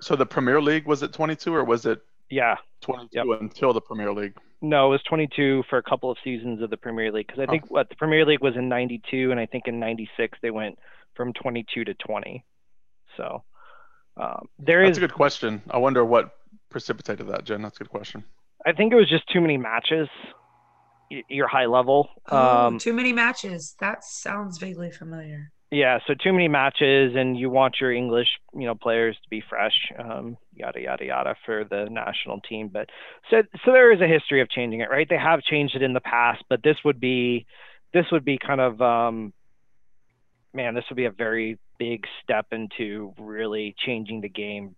[0.00, 3.40] So the Premier League was it 22 or was it Yeah, 22 Yep.
[3.40, 4.34] until the Premier League?
[4.62, 7.44] no, it was 22 for a couple of seasons of the Premier League because I
[7.44, 7.50] Oh.
[7.50, 10.78] think what the Premier League was in 92, and I think in 96 they went
[11.14, 12.44] from 22 to 20.
[13.16, 13.44] So
[14.16, 14.96] um, there That's is.
[14.98, 15.60] a good question.
[15.70, 16.30] I wonder what
[16.70, 17.62] precipitated that, Jen.
[17.62, 18.24] That's a good question.
[18.64, 20.08] I think it was just too many matches.
[21.28, 22.08] Your high level.
[22.30, 23.76] Oh, Um, too many matches.
[23.80, 25.52] That sounds vaguely familiar.
[25.74, 29.42] Yeah, so too many matches, and you want your English, you know, players to be
[29.48, 32.70] fresh, um, yada yada yada for the national team.
[32.72, 32.90] But
[33.28, 35.08] so so there is a history of changing it, right?
[35.08, 37.46] They have changed it in the past, but this would be
[37.92, 39.32] this would be kind of um,
[40.54, 44.76] man, this would be a very big step into really changing the game.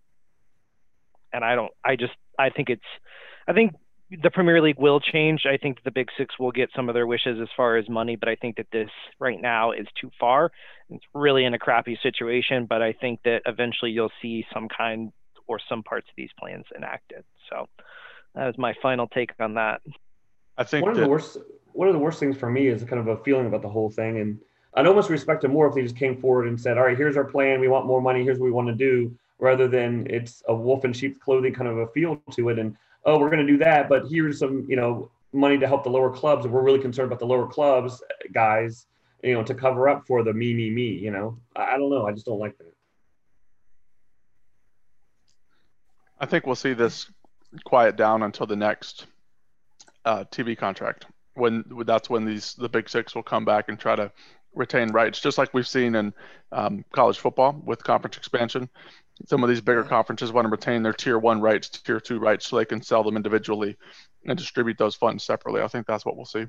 [1.31, 2.81] And I don't, I just, I think it's,
[3.47, 3.75] I think
[4.09, 5.41] the Premier League will change.
[5.45, 8.15] I think the Big Six will get some of their wishes as far as money,
[8.15, 8.89] but I think that this
[9.19, 10.51] right now is too far.
[10.89, 15.11] It's really in a crappy situation, but I think that eventually you'll see some kind
[15.47, 17.23] or some parts of these plans enacted.
[17.49, 17.67] So
[18.35, 19.81] that is my final take on that.
[20.57, 21.37] I think one of the worst
[21.73, 23.91] one of the worst things for me is kind of a feeling about the whole
[23.91, 24.39] thing and
[24.75, 27.15] i'd almost respect it more if they just came forward and said all right here's
[27.15, 30.41] our plan we want more money here's what we want to do rather than it's
[30.47, 32.75] a wolf in sheep's clothing kind of a feel to it and
[33.07, 35.89] oh we're going to do that but here's some you know money to help the
[35.89, 38.85] lower clubs we're really concerned about the lower clubs guys
[39.23, 41.89] you know to cover up for the me me me you know i, I don't
[41.89, 42.73] know i just don't like that
[46.19, 47.09] I think we'll see this
[47.63, 49.05] quiet down until the next
[50.05, 51.05] uh, TV contract.
[51.35, 54.11] When that's when these the Big Six will come back and try to
[54.55, 56.13] retain rights, just like we've seen in
[56.51, 58.69] um, college football with conference expansion.
[59.25, 62.47] Some of these bigger conferences want to retain their tier one rights, tier two rights,
[62.47, 63.75] so they can sell them individually
[64.25, 65.61] and distribute those funds separately.
[65.61, 66.45] I think that's what we'll see.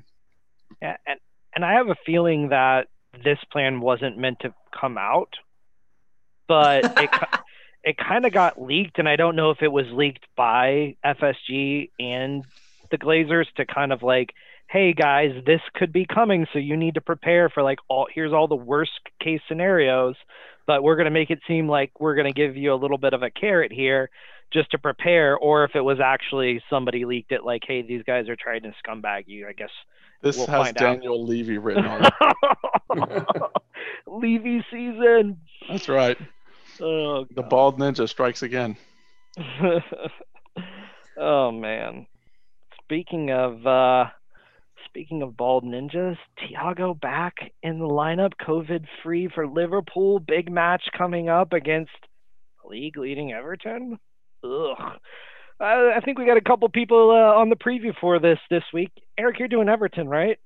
[0.81, 1.19] Yeah, and
[1.55, 2.87] and I have a feeling that
[3.23, 5.33] this plan wasn't meant to come out,
[6.47, 7.09] but it
[7.83, 11.91] it kind of got leaked, and I don't know if it was leaked by FSG
[11.99, 12.43] and
[12.91, 14.33] the Glazers to kind of like,
[14.67, 18.33] hey guys, this could be coming, so you need to prepare for like all here's
[18.33, 20.15] all the worst case scenarios,
[20.69, 23.23] but we're gonna make it seem like we're gonna give you a little bit of
[23.23, 24.07] a carrot here
[24.53, 28.29] just to prepare, or if it was actually somebody leaked it like, hey, these guys
[28.29, 29.71] are trying to scumbag you, I guess
[30.21, 30.93] This We'll has find out.
[30.93, 33.25] Daniel Levy written on it.
[34.05, 35.39] Levy season.
[35.67, 36.19] That's right.
[36.79, 38.77] Oh, The bald ninja strikes again.
[41.17, 42.05] oh man.
[42.83, 44.05] Speaking of uh
[44.89, 50.19] speaking of bald ninjas, Thiago back in the lineup, COVID free for Liverpool.
[50.19, 51.91] Big match coming up against
[52.65, 53.99] league leading Everton.
[54.43, 54.99] Ugh.
[55.59, 58.63] I, I think we got a couple people uh, on the preview for this this
[58.73, 58.91] week.
[59.17, 60.37] Eric, you're doing Everton, right?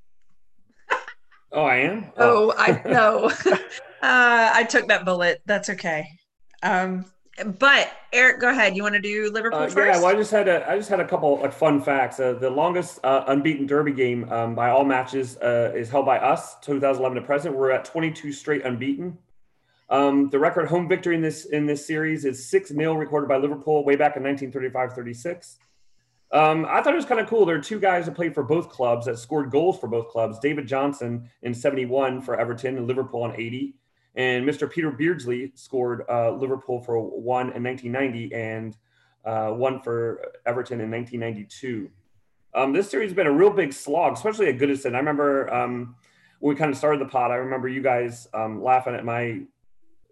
[1.52, 3.32] oh i am Oh, I know.
[3.46, 3.58] uh,
[4.02, 5.42] I took that bullet.
[5.46, 6.08] That's okay.
[6.64, 7.06] Um,
[7.58, 8.76] but Eric, go ahead.
[8.76, 9.78] You want to do Liverpool Uh, first?
[9.78, 12.20] yeah, well, I just had a, I just had a couple like fun facts.
[12.20, 16.20] Uh, the longest uh, unbeaten Derby game um, by all matches uh, is held by
[16.20, 17.56] us, 2011 to present.
[17.56, 19.18] We're at 22 straight unbeaten.
[19.90, 23.38] Um, the record home victory in this in this series is six 0 recorded by
[23.38, 25.58] Liverpool way back in 1935-36.
[26.32, 27.46] Um, I thought it was kind of cool.
[27.46, 30.40] There are two guys that played for both clubs that scored goals for both clubs.
[30.40, 33.76] David Johnson in 71 for Everton and Liverpool in 80.
[34.16, 34.70] And Mr.
[34.70, 38.78] Peter Beardsley scored uh, Liverpool for one in 1990 and
[39.26, 41.90] uh, one for Everton in 1992.
[42.56, 44.94] Um, this series has been a real big slog, especially at Goodison.
[44.94, 45.96] I remember um,
[46.40, 47.32] when we kind of started the pod.
[47.32, 49.42] I remember you guys um, laughing at my,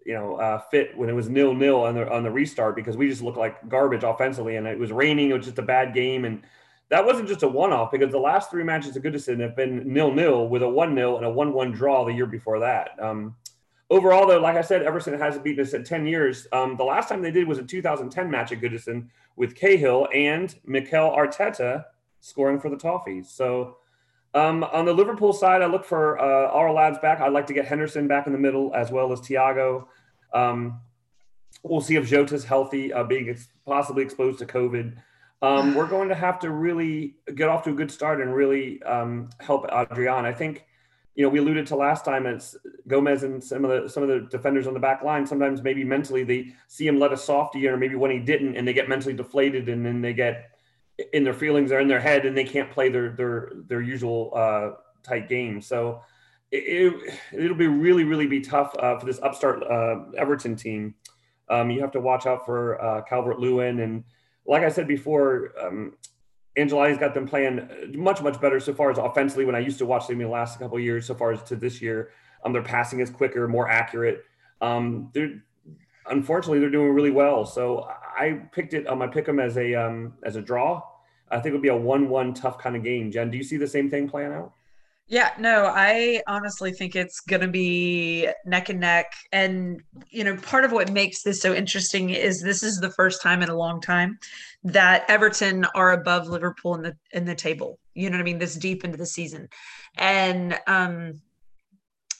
[0.04, 2.96] you know, uh, fit when it was nil nil on the on the restart because
[2.96, 5.30] we just looked like garbage offensively, and it was raining.
[5.30, 6.42] It was just a bad game, and
[6.88, 9.92] that wasn't just a one off because the last three matches at Goodison have been
[9.92, 12.90] nil nil with a one 0 and a one one draw the year before that.
[13.00, 13.36] Um,
[13.90, 16.46] overall, though, like I said, Everton hasn't beaten us in 10 years.
[16.52, 20.54] Um, the last time they did was a 2010 match at Goodison with Cahill and
[20.64, 21.84] Mikel Arteta
[22.20, 23.26] scoring for the Toffees.
[23.26, 23.76] So
[24.34, 27.20] um, on the Liverpool side, I look for uh, our lads back.
[27.20, 29.86] I'd like to get Henderson back in the middle as well as Thiago.
[30.32, 30.80] Um,
[31.62, 34.96] we'll see if Jota's healthy, uh, being ex- possibly exposed to COVID.
[35.42, 38.82] Um, we're going to have to really get off to a good start and really
[38.84, 40.24] um, help Adrian.
[40.24, 40.64] I think
[41.14, 42.56] you know, we alluded to last time as
[42.88, 45.26] Gomez and some of the some of the defenders on the back line.
[45.26, 48.66] Sometimes maybe mentally they see him let a softie, or maybe when he didn't, and
[48.66, 50.50] they get mentally deflated, and then they get
[51.12, 54.32] in their feelings or in their head, and they can't play their their their usual
[54.34, 54.70] uh,
[55.02, 55.60] tight game.
[55.60, 56.00] So
[56.50, 56.94] it,
[57.32, 60.94] it will be really really be tough uh, for this upstart uh, Everton team.
[61.50, 64.04] Um, you have to watch out for uh, Calvert Lewin, and
[64.46, 65.52] like I said before.
[65.60, 65.94] Um,
[66.56, 69.44] Ancelotti's got them playing much, much better so far as offensively.
[69.44, 71.56] When I used to watch them in the last couple years, so far as to
[71.56, 72.10] this year,
[72.44, 74.24] um, their passing is quicker, more accurate.
[74.60, 75.42] Um, they're
[76.06, 77.44] unfortunately they're doing really well.
[77.44, 77.88] So
[78.18, 78.86] I picked it.
[78.86, 80.82] Um, I pick them as a um, as a draw.
[81.30, 83.10] I think it would be a one-one tough kind of game.
[83.10, 84.52] Jen, do you see the same thing playing out?
[85.08, 89.12] Yeah, no, I honestly think it's going to be neck and neck.
[89.30, 93.20] And, you know, part of what makes this so interesting is this is the first
[93.20, 94.18] time in a long time
[94.64, 97.78] that Everton are above Liverpool in the in the table.
[97.94, 98.38] You know what I mean?
[98.38, 99.48] This deep into the season.
[99.98, 101.20] And um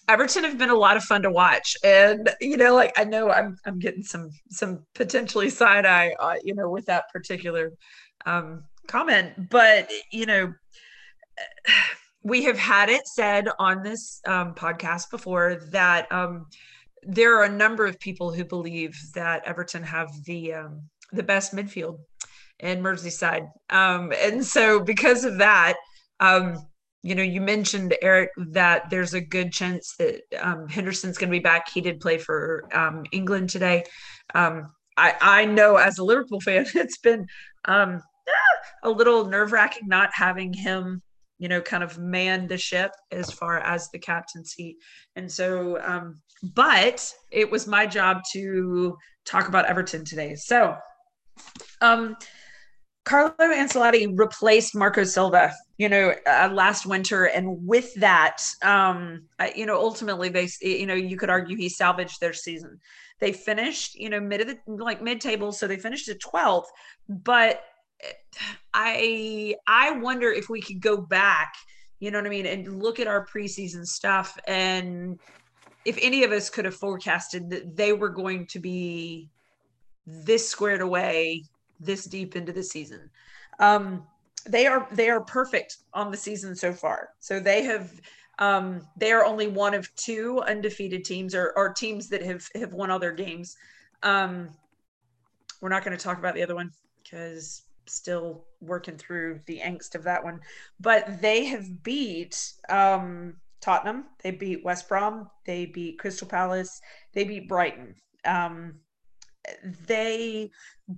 [0.08, 3.30] Everton have been a lot of fun to watch, and you know, like I know
[3.30, 7.70] I'm I'm getting some some potentially side eye, uh, you know, with that particular
[8.26, 10.52] um, comment, but you know,
[12.22, 16.46] we have had it said on this um, podcast before that um,
[17.02, 20.82] there are a number of people who believe that Everton have the um,
[21.12, 21.98] the best midfield
[22.60, 25.74] in Merseyside, um, and so because of that,
[26.20, 26.56] um,
[27.02, 31.36] you know, you mentioned Eric that there's a good chance that um, Henderson's going to
[31.36, 31.68] be back.
[31.72, 32.68] He did play for
[33.10, 33.84] England today.
[34.34, 34.62] I
[34.96, 37.26] I know as a Liverpool fan, it's been
[37.64, 41.02] a little nerve wracking not having him
[41.42, 44.76] you know, kind of man the ship as far as the captaincy.
[45.16, 46.22] And so, um,
[46.54, 50.36] but it was my job to talk about Everton today.
[50.36, 50.76] So,
[51.80, 52.14] um,
[53.04, 59.24] Carlo Ancelotti replaced Marco Silva, you know, uh, last winter, and with that, um,
[59.56, 62.78] you know, ultimately they, you know, you could argue he salvaged their season.
[63.18, 66.66] They finished, you know, mid of the like mid table, so they finished at 12th,
[67.08, 67.64] but
[68.74, 71.52] I I wonder if we could go back,
[72.00, 75.18] you know what I mean, and look at our preseason stuff and
[75.84, 79.28] if any of us could have forecasted that they were going to be
[80.06, 81.44] this squared away
[81.80, 83.10] this deep into the season.
[83.58, 84.06] Um,
[84.46, 87.10] they are they are perfect on the season so far.
[87.20, 87.92] So they have
[88.38, 92.72] um, they are only one of two undefeated teams or, or teams that have have
[92.72, 93.56] won all their games.
[94.02, 94.50] Um,
[95.60, 99.94] we're not going to talk about the other one because still working through the angst
[99.94, 100.40] of that one.
[100.80, 106.80] But they have beat um, Tottenham, they beat West Brom, they beat Crystal Palace,
[107.12, 107.94] they beat Brighton.
[108.24, 108.74] Um,
[109.86, 110.50] they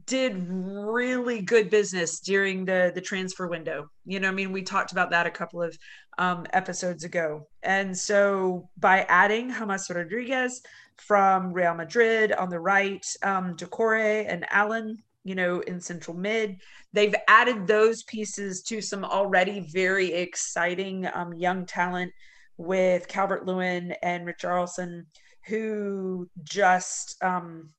[0.06, 3.88] did really good business during the the transfer window.
[4.04, 5.76] You know, I mean, we talked about that a couple of
[6.18, 7.48] um, episodes ago.
[7.62, 10.62] And so by adding James Rodriguez
[10.96, 16.56] from Real Madrid on the right, um, Doucouré and Allen you know, in central mid.
[16.92, 22.12] They've added those pieces to some already very exciting um, young talent
[22.56, 25.06] with Calvert Lewin and Rich Richarlison,
[25.46, 27.70] who just um,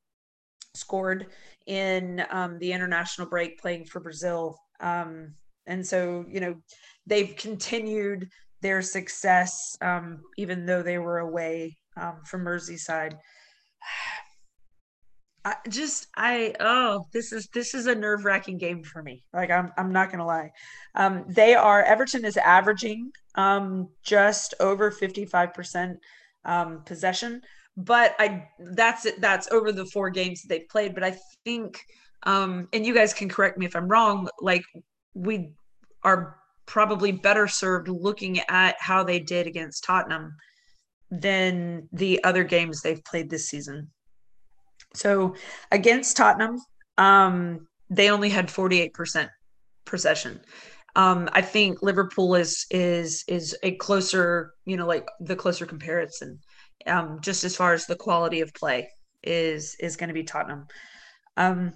[0.74, 1.28] scored
[1.68, 4.58] in um, the international break playing for Brazil.
[4.80, 5.34] Um,
[5.68, 6.56] and so, you know,
[7.08, 8.30] they've continued
[8.62, 13.18] their success, um, even though they were away um, from Merseyside.
[15.46, 19.24] I just I oh this is this is a nerve wracking game for me.
[19.32, 20.50] Like I'm I'm not gonna lie.
[20.96, 26.00] Um, they are Everton is averaging um, just over 55 percent
[26.46, 27.42] um, possession,
[27.78, 29.22] but I that's it.
[29.22, 30.96] That's over the four games that they've played.
[30.96, 31.80] But I think
[32.24, 34.28] um, and you guys can correct me if I'm wrong.
[34.42, 34.64] Like
[35.14, 35.52] we
[36.04, 40.36] are probably better served looking at how they did against Tottenham
[41.12, 43.92] than the other games they've played this season.
[44.96, 45.36] So
[45.72, 46.60] against Tottenham,
[46.98, 49.30] um, they only had 48%
[49.86, 50.40] possession.
[50.96, 56.40] Um, I think Liverpool is is is a closer, you know, like the closer comparison,
[56.88, 58.90] um, just as far as the quality of play
[59.22, 60.68] is is going to be Tottenham.
[61.36, 61.74] Um,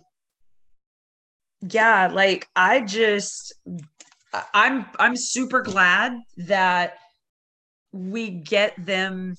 [1.61, 3.53] yeah, like I just
[4.53, 6.93] I'm I'm super glad that
[7.91, 9.35] we get them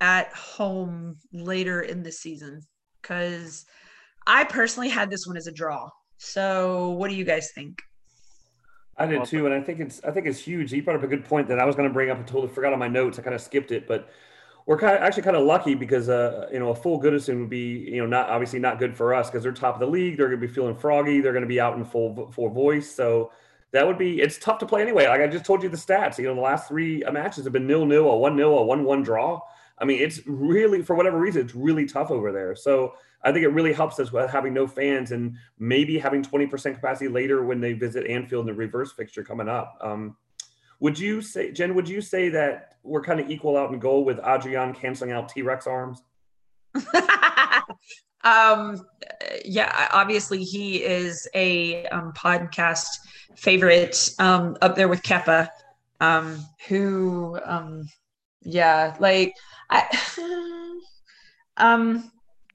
[0.00, 2.62] at home later in the season
[3.00, 3.66] because
[4.26, 5.90] I personally had this one as a draw.
[6.18, 7.80] So, what do you guys think?
[8.98, 10.72] I did too, and I think it's I think it's huge.
[10.72, 12.48] You brought up a good point that I was going to bring up I totally
[12.48, 13.18] forgot on my notes.
[13.18, 14.10] I kind of skipped it, but
[14.66, 17.50] we're kind of actually kind of lucky because uh, you know a full Goodison would
[17.50, 20.16] be you know not obviously not good for us because they're top of the league.
[20.16, 21.20] They're going to be feeling froggy.
[21.20, 22.92] They're going to be out in full full voice.
[22.92, 23.30] So
[23.70, 25.06] that would be it's tough to play anyway.
[25.06, 26.18] Like I just told you the stats.
[26.18, 28.84] You know the last three matches have been nil nil, a one nil, a one
[28.84, 29.40] one draw.
[29.80, 32.54] I mean, it's really for whatever reason, it's really tough over there.
[32.56, 36.74] So I think it really helps us with having no fans and maybe having 20%
[36.74, 39.76] capacity later when they visit Anfield in the reverse fixture coming up.
[39.80, 40.16] Um,
[40.80, 44.04] would you say, Jen, would you say that we're kind of equal out in goal
[44.04, 46.02] with Adrian canceling out T Rex arms?
[48.22, 48.86] um,
[49.44, 52.86] yeah, obviously he is a um, podcast
[53.36, 55.48] favorite um, up there with Kepa,
[56.00, 57.88] um, who, um,
[58.42, 59.34] yeah, like
[59.70, 59.84] I,
[61.56, 62.10] um,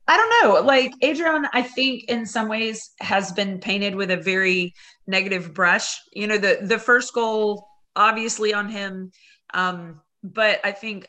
[0.08, 0.62] I don't know.
[0.62, 4.74] Like Adrian, I think in some ways has been painted with a very
[5.08, 6.00] negative brush.
[6.12, 9.12] You know, the the first goal obviously on him.
[9.54, 11.08] Um, but I think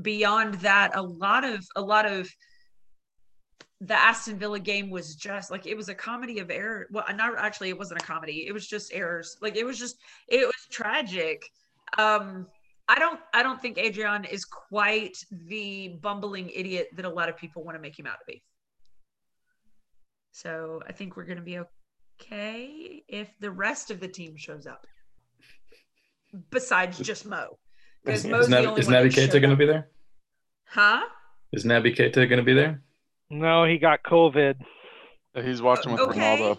[0.00, 2.28] beyond that, a lot of a lot of
[3.80, 6.86] the Aston Villa game was just like it was a comedy of error.
[6.90, 8.46] Well, not actually, it wasn't a comedy.
[8.46, 9.36] It was just errors.
[9.40, 9.96] Like it was just
[10.28, 11.42] it was tragic.
[11.98, 12.46] Um,
[12.88, 17.36] I don't I don't think Adrian is quite the bumbling idiot that a lot of
[17.36, 18.42] people want to make him out to be.
[20.32, 21.58] So I think we're going to be
[22.20, 24.86] okay if the rest of the team shows up,
[26.50, 27.58] besides just Mo.
[28.04, 29.88] Is, is, Nav- is Naby Keita going to be there?
[30.66, 31.02] Huh?
[31.52, 32.82] Is Naby Keita going to be there?
[33.30, 34.56] No, he got COVID.
[35.42, 36.20] He's watching with oh, okay.
[36.20, 36.58] Ronaldo.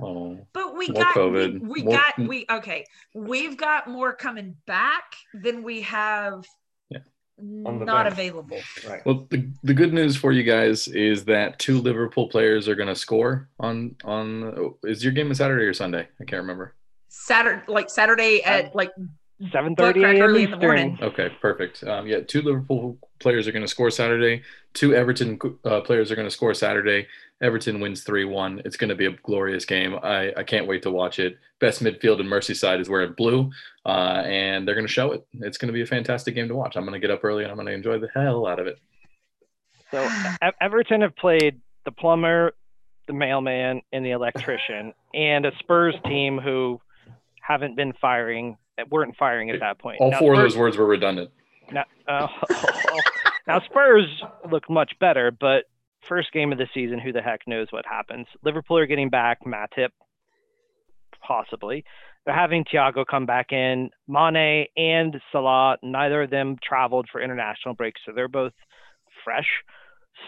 [0.00, 1.60] Oh, but we got COVID.
[1.60, 2.84] we, we more, got we okay.
[3.14, 6.44] We've got more coming back than we have
[6.90, 6.98] yeah.
[7.38, 8.58] not available.
[8.88, 9.06] Right.
[9.06, 12.88] Well, the, the good news for you guys is that two Liverpool players are going
[12.88, 14.74] to score on on.
[14.82, 16.08] Is your game on Saturday or Sunday?
[16.20, 16.74] I can't remember.
[17.08, 18.90] Saturday, like Saturday at like
[19.52, 20.34] seven thirty a.m.
[20.34, 20.98] in the morning.
[21.00, 21.84] Okay, perfect.
[21.84, 24.42] Um, yeah, two Liverpool players are going to score Saturday.
[24.72, 27.06] Two Everton uh, players are going to score Saturday.
[27.42, 28.62] Everton wins 3 1.
[28.64, 29.96] It's going to be a glorious game.
[30.02, 31.38] I, I can't wait to watch it.
[31.60, 33.50] Best midfield in Merseyside is wearing blue,
[33.84, 35.26] uh, and they're going to show it.
[35.40, 36.76] It's going to be a fantastic game to watch.
[36.76, 38.66] I'm going to get up early and I'm going to enjoy the hell out of
[38.66, 38.78] it.
[39.90, 40.08] So,
[40.60, 42.52] Everton have played the plumber,
[43.06, 46.80] the mailman, and the electrician, and a Spurs team who
[47.40, 48.56] haven't been firing,
[48.90, 50.00] weren't firing at that point.
[50.00, 51.30] All now, four Spurs, of those words were redundant.
[51.70, 52.28] Now, uh,
[53.46, 54.06] now Spurs
[54.50, 55.64] look much better, but
[56.08, 58.26] first game of the season, who the heck knows what happens?
[58.42, 59.90] Liverpool are getting back Matip,
[61.26, 61.84] possibly.
[62.24, 63.90] They're having Thiago come back in.
[64.08, 68.52] Mane and Salah, neither of them traveled for international breaks, so they're both
[69.24, 69.48] fresh.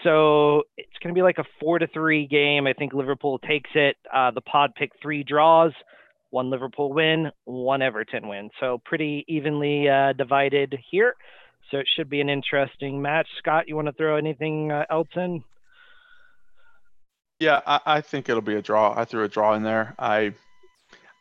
[0.03, 2.67] So it's going to be like a four to three game.
[2.67, 3.95] I think Liverpool takes it.
[4.13, 5.71] Uh, the pod picked three draws,
[6.29, 8.49] one Liverpool win, one Everton win.
[8.59, 11.15] So pretty evenly uh, divided here.
[11.71, 13.27] So it should be an interesting match.
[13.39, 15.43] Scott, you want to throw anything uh, else in?
[17.39, 18.93] Yeah, I, I think it'll be a draw.
[18.97, 19.95] I threw a draw in there.
[19.99, 20.33] I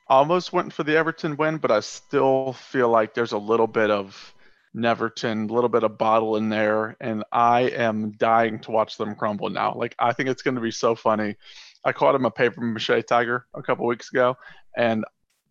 [0.09, 3.91] almost went for the Everton win, but I still feel like there's a little bit
[3.91, 4.35] of
[4.75, 9.15] Neverton, a little bit of bottle in there, and I am dying to watch them
[9.15, 9.75] crumble now.
[9.75, 11.37] Like I think it's going to be so funny.
[11.85, 14.37] I caught him a paper mache tiger a couple weeks ago,
[14.77, 15.05] and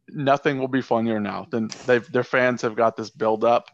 [0.10, 3.70] nothing will be funnier now than they've their fans have got this build up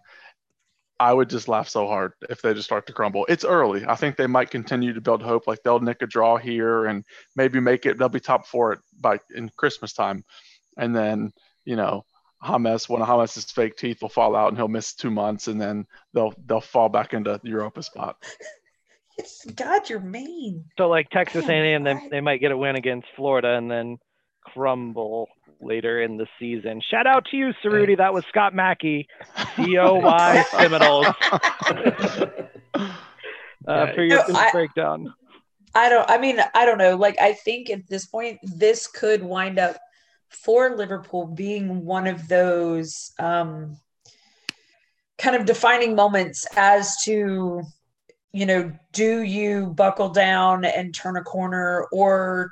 [1.01, 3.25] I would just laugh so hard if they just start to crumble.
[3.27, 3.83] It's early.
[3.87, 5.47] I think they might continue to build hope.
[5.47, 7.03] Like they'll nick a draw here and
[7.35, 7.97] maybe make it.
[7.97, 10.23] They'll be top four by in Christmas time,
[10.77, 11.33] and then
[11.65, 12.05] you know
[12.45, 15.59] James, one of James's fake teeth will fall out and he'll miss two months, and
[15.59, 18.23] then they'll they'll fall back into the Europa spot.
[19.55, 20.65] God, you're mean.
[20.77, 23.97] So like Texas A&M, they, they might get a win against Florida and then
[24.45, 25.29] crumble
[25.61, 26.81] later in the season.
[26.89, 27.97] Shout out to you, Cerruti.
[27.97, 29.07] That was Scott Mackey,
[29.55, 31.07] COY Seminoles.
[33.67, 35.13] uh, for your no, breakdown.
[35.73, 36.95] I don't, I mean, I don't know.
[36.95, 39.77] Like, I think at this point, this could wind up
[40.29, 43.77] for Liverpool being one of those um,
[45.17, 47.61] kind of defining moments as to,
[48.33, 52.51] you know, do you buckle down and turn a corner or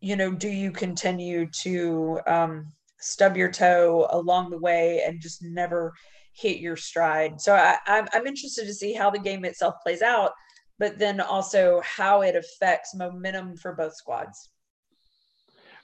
[0.00, 2.66] you know, do you continue to um,
[3.00, 5.92] stub your toe along the way and just never
[6.32, 7.40] hit your stride?
[7.40, 10.32] So I, I'm, interested to see how the game itself plays out,
[10.78, 14.50] but then also how it affects momentum for both squads.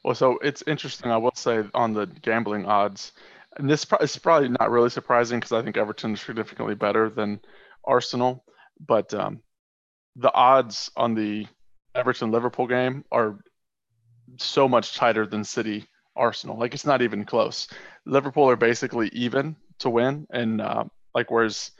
[0.05, 1.11] Well, so it's interesting.
[1.11, 3.13] I will say on the gambling odds,
[3.57, 7.41] and this is probably not really surprising because I think Everton is significantly better than
[7.85, 8.45] Arsenal,
[8.87, 9.41] but um,
[10.17, 11.47] the odds on the
[11.95, 13.39] Everton Liverpool game are
[14.37, 16.59] so much tighter than City Arsenal.
[16.59, 17.69] Like it's not even close.
[18.07, 21.73] Liverpool are basically even to win, and uh, like whereas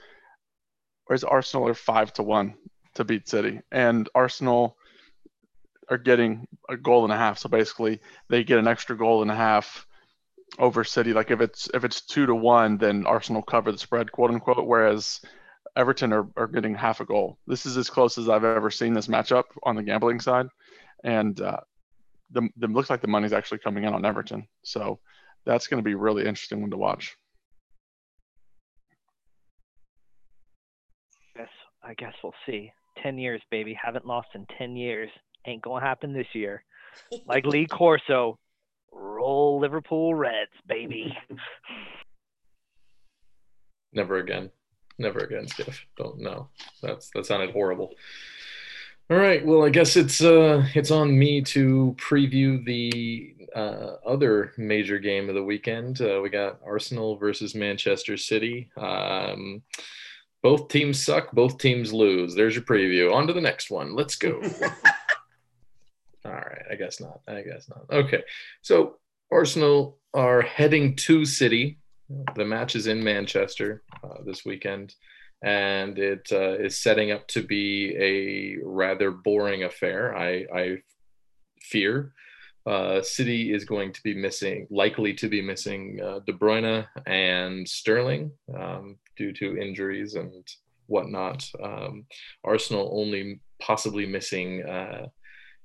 [1.05, 2.55] whereas Arsenal are five to one
[2.95, 4.77] to beat City, and Arsenal
[5.89, 7.37] are getting a goal and a half.
[7.37, 9.85] So basically, they get an extra goal and a half
[10.59, 11.13] over City.
[11.13, 14.65] Like if it's if it's two to one, then Arsenal cover the spread, quote unquote.
[14.65, 15.21] Whereas
[15.75, 17.37] Everton are, are getting half a goal.
[17.47, 20.47] This is as close as I've ever seen this matchup on the gambling side,
[21.03, 21.59] and uh,
[22.31, 24.47] the, the looks like the money's actually coming in on Everton.
[24.63, 24.99] So
[25.45, 27.15] that's going to be really interesting one to watch.
[31.35, 31.49] Yes,
[31.83, 32.71] I guess we'll see.
[33.03, 33.77] Ten years, baby.
[33.81, 35.09] Haven't lost in ten years.
[35.45, 36.63] Ain't gonna happen this year.
[37.27, 38.39] Like Lee Corso,
[38.91, 41.15] roll Liverpool Reds, baby.
[43.93, 44.49] Never again.
[44.97, 45.85] Never again, Skiff.
[45.97, 46.49] Don't know.
[46.81, 47.93] That's that sounded horrible.
[49.07, 49.45] All right.
[49.45, 55.29] Well, I guess it's uh it's on me to preview the uh, other major game
[55.29, 56.01] of the weekend.
[56.01, 58.69] Uh, we got Arsenal versus Manchester City.
[58.75, 59.61] Um,
[60.41, 61.31] both teams suck.
[61.31, 62.35] Both teams lose.
[62.35, 63.13] There's your preview.
[63.13, 63.95] On to the next one.
[63.95, 64.41] Let's go.
[66.25, 66.65] All right.
[66.69, 67.21] I guess not.
[67.27, 67.85] I guess not.
[67.91, 68.23] Okay.
[68.63, 68.97] So
[69.31, 71.77] Arsenal are heading to City.
[72.35, 74.95] The match is in Manchester uh, this weekend
[75.45, 80.17] and it uh, is setting up to be a rather boring affair.
[80.17, 80.77] I, I
[81.61, 82.13] fear.
[82.65, 87.69] Uh, City is going to be missing, likely to be missing uh, De Bruyne and
[87.69, 90.43] Sterling um, due to injuries and
[90.87, 91.47] whatnot.
[91.63, 92.07] Um,
[92.43, 95.09] Arsenal only possibly missing uh,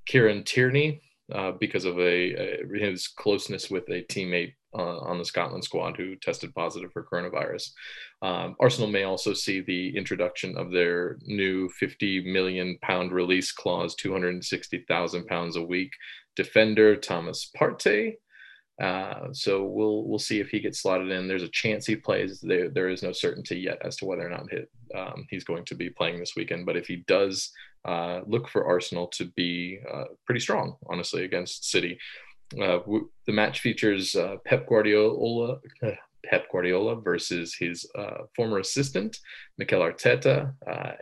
[0.05, 1.01] Kieran Tierney
[1.33, 5.97] uh, because of a, a, his closeness with a teammate uh, on the Scotland squad
[5.97, 7.70] who tested positive for coronavirus.
[8.23, 13.95] Um, Arsenal may also see the introduction of their new 50 million pound release clause,
[13.95, 15.93] 260,000 pounds a week
[16.37, 18.14] defender Thomas Partey.
[18.81, 21.29] Uh, so we'll we'll see if he gets slotted in.
[21.29, 22.41] There's a chance he plays.
[22.41, 24.47] There there is no certainty yet as to whether or not
[24.95, 26.64] um, he's going to be playing this weekend.
[26.64, 27.51] But if he does,
[27.85, 31.99] uh, look for Arsenal to be uh, pretty strong, honestly, against City.
[32.59, 35.59] Uh, w- the match features uh, Pep Guardiola.
[36.25, 39.18] Pep Guardiola versus his uh, former assistant
[39.59, 40.53] Mikel Arteta,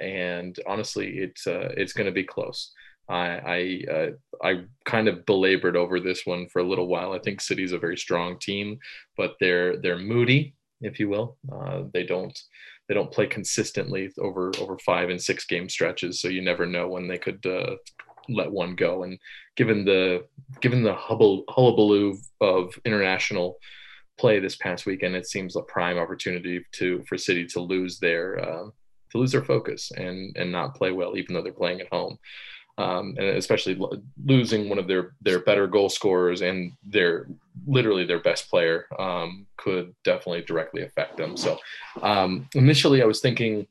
[0.01, 2.73] and honestly, it's it's going to be close.
[3.09, 4.07] I I, uh,
[4.43, 7.13] I kind of belabored over this one for a little while.
[7.13, 8.79] I think City's a very strong team,
[9.17, 11.39] but they're they're moody, if you will.
[11.51, 12.39] Uh, they don't
[12.89, 16.89] they don't play consistently over over five and six game stretches, so you never know
[16.89, 17.77] when they could uh,
[18.29, 19.05] let one go.
[19.05, 19.19] And
[19.57, 20.25] given the
[20.61, 23.59] given the hubble, hullabaloo of international
[24.19, 28.39] play this past weekend, it seems a prime opportunity to for City to lose their
[28.39, 28.71] uh,
[29.11, 32.19] to lose their focus and and not play well, even though they're playing at home
[32.79, 33.79] um, and especially
[34.25, 37.27] losing one of their their better goal scorers and their
[37.67, 41.37] literally their best player um, could definitely directly affect them.
[41.37, 41.59] So
[42.03, 43.67] um, initially, I was thinking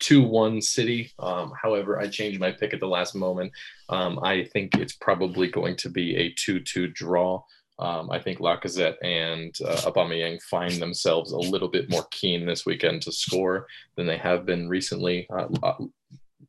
[0.00, 1.12] two one City.
[1.20, 3.52] Um, however, I changed my pick at the last moment.
[3.88, 7.42] Um, I think it's probably going to be a two two draw.
[7.78, 12.64] Um, I think Lacazette and uh, Aubameyang find themselves a little bit more keen this
[12.64, 13.66] weekend to score
[13.96, 15.26] than they have been recently.
[15.32, 15.74] Uh,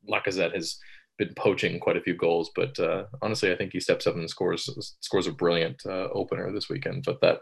[0.08, 0.78] Lacazette has
[1.18, 4.30] been poaching quite a few goals, but uh, honestly, I think he steps up and
[4.30, 4.70] scores
[5.00, 7.04] scores a brilliant uh, opener this weekend.
[7.04, 7.42] But that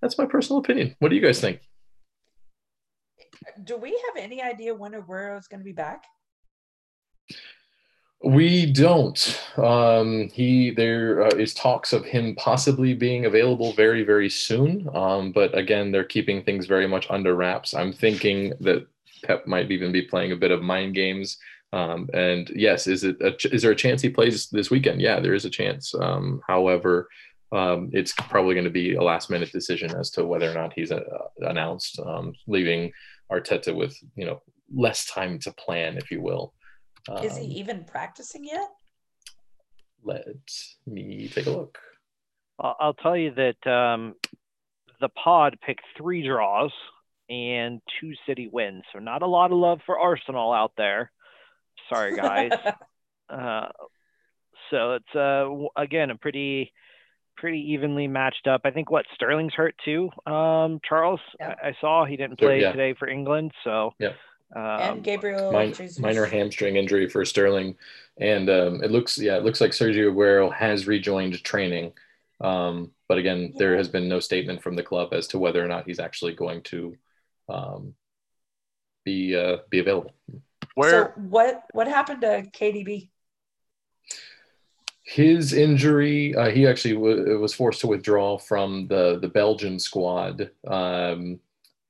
[0.00, 0.94] that's my personal opinion.
[1.00, 1.60] What do you guys think?
[3.64, 6.04] Do we have any idea when Aguero is going to be back?
[8.22, 9.40] We don't.
[9.56, 14.88] Um, he there uh, is talks of him possibly being available very very soon.
[14.94, 17.74] Um, but again, they're keeping things very much under wraps.
[17.74, 18.86] I'm thinking that
[19.24, 21.38] Pep might even be playing a bit of mind games
[21.72, 25.00] um, and yes, is it a, is there a chance he plays this weekend?
[25.00, 25.94] Yeah, there is a chance.
[25.94, 27.08] Um, however,
[27.52, 30.72] um, it's probably going to be a last minute decision as to whether or not
[30.74, 31.00] he's uh,
[31.40, 32.92] announced, um, leaving
[33.30, 34.40] Arteta with you know
[34.74, 36.54] less time to plan, if you will.
[37.22, 38.68] Is he um, even practicing yet?
[40.04, 40.26] Let
[40.86, 41.78] me take a look.
[42.60, 44.14] I'll tell you that um,
[45.00, 46.72] the pod picked three draws
[47.30, 51.12] and two city wins, so not a lot of love for Arsenal out there.
[51.88, 52.50] Sorry, guys.
[53.30, 53.68] uh,
[54.70, 55.48] so it's uh,
[55.80, 56.72] again a pretty
[57.36, 58.62] pretty evenly matched up.
[58.64, 60.10] I think what Sterling's hurt too.
[60.26, 61.54] Um, Charles, yeah.
[61.62, 62.72] I-, I, saw he didn't play yeah.
[62.72, 64.12] today for England, so yeah.
[64.54, 67.76] Um, and Gabriel min- minor hamstring injury for Sterling,
[68.18, 71.92] and um, it looks yeah it looks like Sergio Aguero has rejoined training,
[72.40, 73.58] um, but again yeah.
[73.58, 76.32] there has been no statement from the club as to whether or not he's actually
[76.32, 76.96] going to
[77.50, 77.94] um,
[79.04, 80.12] be uh, be available.
[80.74, 83.10] Where so what what happened to KDB?
[85.02, 90.50] His injury, uh, he actually w- was forced to withdraw from the the Belgian squad.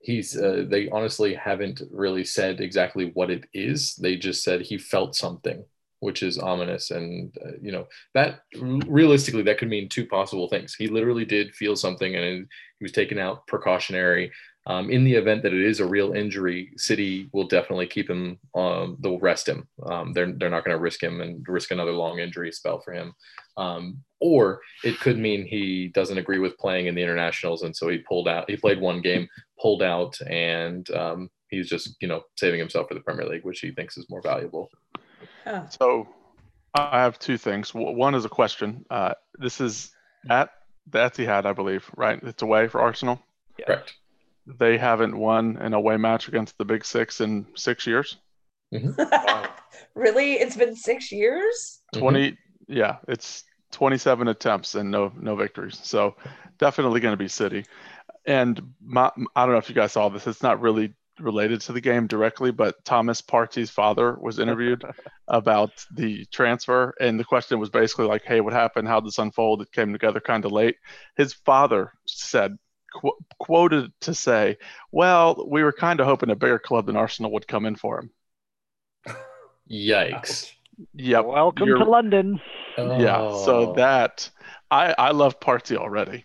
[0.09, 3.95] He's uh, they honestly haven't really said exactly what it is.
[3.97, 5.63] They just said he felt something,
[6.01, 10.75] which is ominous, and uh, you know that realistically that could mean two possible things.
[10.75, 12.47] He literally did feel something, and
[12.79, 14.33] he was taken out precautionary
[14.69, 18.39] um, in the event that it is a real injury, City will definitely keep him.
[18.55, 19.67] Um, they'll rest him.
[19.87, 22.93] Um, they're they're not going to risk him and risk another long injury spell for
[22.93, 23.15] him.
[23.57, 27.89] Um, or it could mean he doesn't agree with playing in the internationals, and so
[27.89, 28.51] he pulled out.
[28.51, 29.27] He played one game,
[29.59, 33.61] pulled out, and um, he's just you know saving himself for the Premier League, which
[33.61, 34.69] he thinks is more valuable.
[35.45, 35.67] Huh.
[35.71, 36.07] So
[36.75, 37.73] I have two things.
[37.73, 38.85] One is a question.
[38.91, 39.93] Uh, this is
[40.29, 40.51] at
[40.91, 42.23] the Etihad, I believe, right?
[42.23, 43.19] It's away for Arsenal.
[43.59, 43.65] Yeah.
[43.65, 43.98] Correct
[44.59, 48.17] they haven't won an away match against the Big Six in six years.
[48.75, 49.45] Mm-hmm.
[49.95, 50.35] Really?
[50.35, 51.83] It's been six years?
[51.95, 52.01] Mhm.
[52.01, 52.39] 20
[52.69, 56.15] yeah it's 27 attempts and no no victories so
[56.59, 57.65] definitely going to be city
[58.27, 61.73] and my, i don't know if you guys saw this it's not really related to
[61.73, 64.85] the game directly but thomas partey's father was interviewed
[65.29, 69.19] about the transfer and the question was basically like hey what happened how did this
[69.19, 70.77] unfold it came together kind of late
[71.17, 72.57] his father said
[72.95, 74.57] qu- quoted to say
[74.93, 77.99] well we were kind of hoping a bigger club than arsenal would come in for
[78.01, 78.11] him
[79.71, 80.53] Yikes.
[80.95, 82.41] yep Welcome you're- to London.
[82.79, 83.73] Yeah, so Oh.
[83.75, 84.31] that
[84.71, 86.25] I I love Partey already.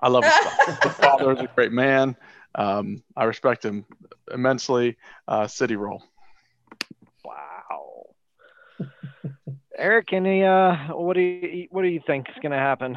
[0.00, 0.78] I love his father.
[0.82, 2.16] his father is a great man.
[2.54, 3.84] Um, I respect him
[4.32, 4.96] immensely.
[5.26, 6.02] Uh, city roll.
[7.24, 8.06] Wow.
[9.76, 12.96] Eric, any uh, what do you what do you think is going to happen?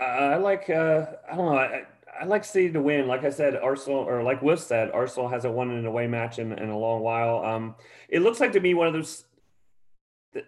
[0.00, 1.58] Uh, I like uh, I don't know.
[1.58, 1.82] I,
[2.18, 3.08] I like City to win.
[3.08, 6.52] Like I said, Arsenal or like Wolf said, Arsenal hasn't won an away match in,
[6.52, 7.44] in a long while.
[7.44, 7.74] Um,
[8.08, 9.24] it looks like to me one of those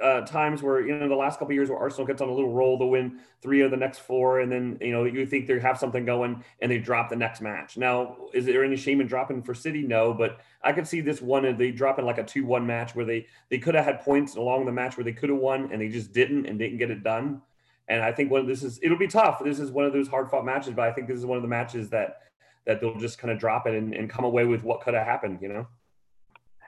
[0.03, 2.53] uh, times where you know the last couple years where Arsenal gets on a little
[2.53, 5.59] roll to win three of the next four, and then you know you think they
[5.59, 7.77] have something going and they drop the next match.
[7.77, 9.83] Now, is there any shame in dropping for City?
[9.83, 12.95] No, but I could see this one and they drop in like a two-one match
[12.95, 15.71] where they they could have had points along the match where they could have won
[15.73, 17.43] and they just didn't and didn't get it done.
[17.89, 19.43] And I think one this is it'll be tough.
[19.45, 21.43] This is one of those hard fought matches, but I think this is one of
[21.43, 22.21] the matches that
[22.67, 25.07] that they'll just kind of drop it and, and come away with what could have
[25.07, 25.39] happened.
[25.43, 25.67] You know.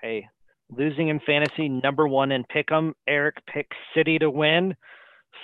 [0.02, 0.28] Hey,
[0.70, 2.92] losing in fantasy, number one in Pick'em.
[3.08, 4.74] Eric picks City to win.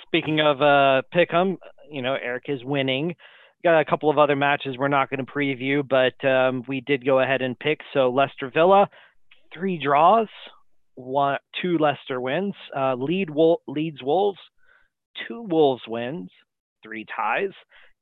[0.05, 1.57] Speaking of uh, Pick'em,
[1.91, 3.15] you know Eric is winning.
[3.63, 7.05] Got a couple of other matches we're not going to preview, but um, we did
[7.05, 7.79] go ahead and pick.
[7.93, 8.89] So Leicester Villa,
[9.53, 10.27] three draws,
[10.95, 12.53] one, two Leicester wins.
[12.75, 14.39] Uh, lead Wol- Leeds Wolves,
[15.27, 16.29] two Wolves wins,
[16.81, 17.51] three ties.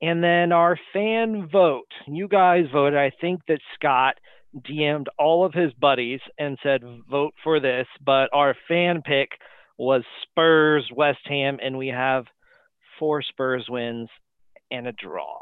[0.01, 1.91] And then our fan vote.
[2.07, 2.97] You guys voted.
[2.97, 4.15] I think that Scott
[4.57, 7.87] DM'd all of his buddies and said, vote for this.
[8.03, 9.29] But our fan pick
[9.77, 12.25] was Spurs, West Ham, and we have
[12.99, 14.09] four Spurs wins
[14.69, 15.39] and a draw.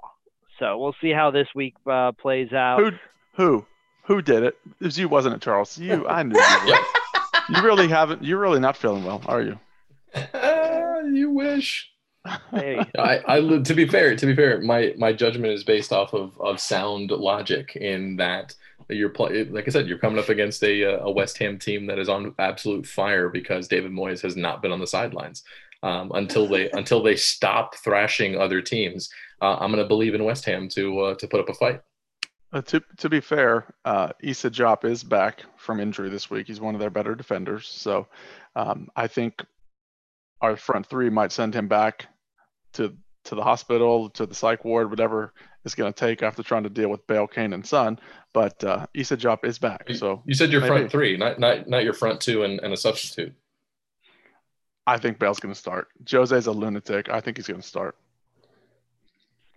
[0.59, 2.79] So we'll see how this week uh, plays out.
[2.79, 2.91] Who
[3.33, 3.65] who
[4.03, 4.57] who did it?
[4.79, 5.77] It was you, wasn't it, Charles?
[5.77, 6.07] You.
[6.07, 6.73] I knew you.
[6.73, 7.55] Were.
[7.55, 8.23] you really haven't.
[8.23, 9.59] You're really not feeling well, are you?
[11.05, 11.89] You wish.
[12.51, 15.91] Hey, I, I li- to be fair, to be fair, my my judgment is based
[15.91, 18.55] off of of sound logic in that
[18.89, 21.85] you're play, like I said, you're coming up against a uh, a West Ham team
[21.87, 25.43] that is on absolute fire because David Moyes has not been on the sidelines
[25.83, 29.09] um, until they until they stop thrashing other teams.
[29.41, 31.81] Uh, I'm going to believe in West Ham to uh, to put up a fight.
[32.51, 36.47] Uh, to to be fair, uh, Issa Diop is back from injury this week.
[36.47, 38.07] He's one of their better defenders, so
[38.55, 39.45] um, I think
[40.41, 42.07] our front three might send him back
[42.73, 45.33] to to the hospital, to the psych ward, whatever
[45.65, 47.99] it's going to take after trying to deal with Bale, Kane, and Son.
[48.33, 50.69] But uh, Issa Diop is back, so You said your Maybe.
[50.69, 53.33] front three, not not not your front two and, and a substitute.
[54.87, 55.89] I think Bale's going to start.
[56.09, 57.09] Jose's a lunatic.
[57.09, 57.95] I think he's going to start.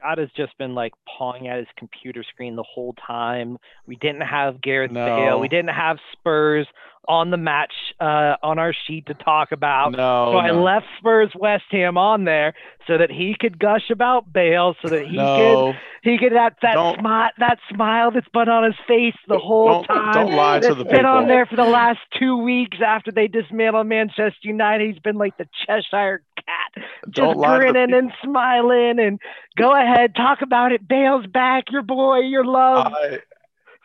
[0.03, 3.59] Scott has just been like pawing at his computer screen the whole time.
[3.87, 5.05] We didn't have Gareth No.
[5.07, 5.41] Bale.
[5.41, 6.67] We didn't have Spurs
[7.09, 9.91] on the match uh, on our sheet to talk about.
[9.93, 12.55] No, so I left Spurs West Ham on there
[12.87, 15.75] so that he could gush about Bale, so that he could no.
[16.05, 19.83] he could that that Don't- smile that smile that's been on his face the whole
[19.83, 20.13] Don't- time.
[20.15, 23.89] don't lie to the been on there for the last two weeks after they dismantled
[23.89, 24.87] Manchester United.
[24.93, 28.99] He's been like the Cheshire cat, just Don't lie to the grinning and smiling.
[28.99, 29.21] And
[29.57, 30.87] go ahead, talk about it.
[30.87, 32.93] Bale's back, your boy, your love.
[32.93, 33.21] I,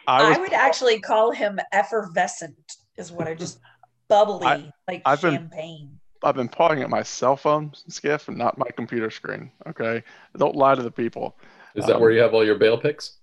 [0.08, 2.56] I, I would actually call him effervescent,
[2.98, 3.60] is what I just
[4.08, 6.00] bubbly, I- like I've been- champagne.
[6.24, 9.52] I've been pawing at my cell phone skiff and not my computer screen.
[9.68, 10.02] Okay,
[10.36, 11.38] don't lie to the people.
[11.76, 13.20] Is that Um, where you have all your Bale picks?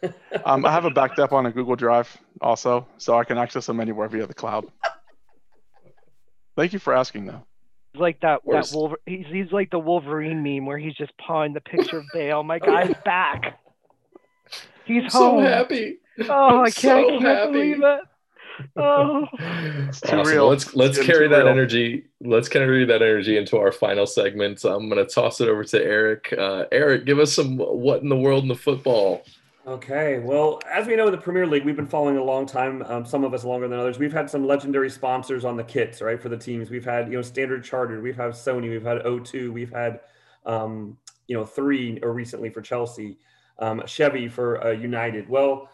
[0.46, 3.66] Um, I have it backed up on a Google Drive also, so I can access
[3.66, 4.64] them anywhere via the cloud.
[6.56, 7.42] Thank you for asking, though.
[7.92, 8.40] He's like that.
[8.44, 8.74] That Worst.
[8.74, 12.42] Wolver- he's he's like the Wolverine meme where he's just pawing the picture of Bale.
[12.42, 13.58] My Oh, guy's back.
[14.84, 15.44] He's so home.
[15.44, 15.98] happy.
[16.28, 17.52] Oh, I I'm can't, so I can't happy.
[17.52, 18.00] believe it.
[18.76, 20.22] Oh, too Awesome.
[20.26, 20.48] real.
[20.48, 21.48] Let's let's It's carry that real.
[21.48, 22.04] energy.
[22.20, 24.62] Let's carry that energy into our final segment.
[24.64, 26.34] I'm going to toss it over to Eric.
[26.36, 29.22] Uh, Eric, give us some what in the world in the football.
[29.70, 32.82] Okay, well, as we know in the Premier League, we've been following a long time.
[32.88, 34.00] Um, some of us longer than others.
[34.00, 36.70] We've had some legendary sponsors on the kits, right, for the teams.
[36.70, 38.02] We've had, you know, Standard Chartered.
[38.02, 38.68] We've had Sony.
[38.68, 39.52] We've had O2.
[39.52, 40.00] We've had,
[40.44, 40.98] um,
[41.28, 43.16] you know, three or recently for Chelsea,
[43.60, 45.28] um, Chevy for uh, United.
[45.28, 45.70] Well,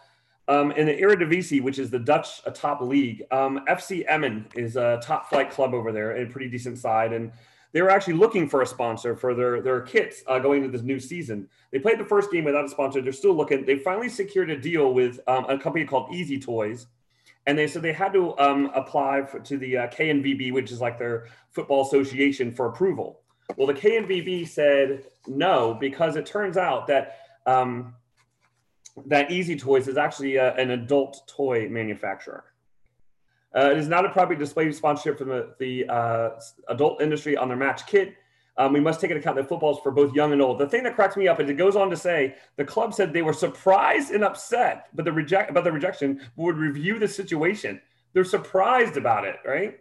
[0.47, 4.77] um, in the Eredivisie, which is the Dutch uh, top league, um, FC Emmen is
[4.77, 7.33] a top flight club over there, a pretty decent side, and
[7.77, 10.81] they were actually looking for a sponsor for their their kits uh, going into this
[10.83, 11.47] new season.
[11.70, 13.03] They played the first game without a sponsor.
[13.03, 13.66] They're still looking.
[13.66, 16.87] They finally secured a deal with um, a company called Easy Toys,
[17.47, 20.81] and they said they had to um, apply for, to the uh, KNVB, which is
[20.81, 23.20] like their football association, for approval.
[23.59, 27.93] Well, the KNVB said no because it turns out that um,
[29.05, 32.45] that Easy Toys is actually uh, an adult toy manufacturer.
[33.57, 36.31] Uh, it is not a property display sponsorship from the, the uh,
[36.69, 38.15] adult industry on their match kit.
[38.59, 40.59] Um, we must take into account that football is for both young and old.
[40.59, 43.13] The thing that cracks me up is it goes on to say the club said
[43.13, 47.81] they were surprised and upset, but the reject about the rejection would review the situation.
[48.13, 49.79] They're surprised about it, right?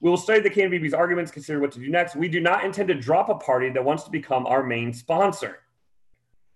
[0.00, 2.16] We will study the KNVB's arguments, consider what to do next.
[2.16, 5.60] We do not intend to drop a party that wants to become our main sponsor.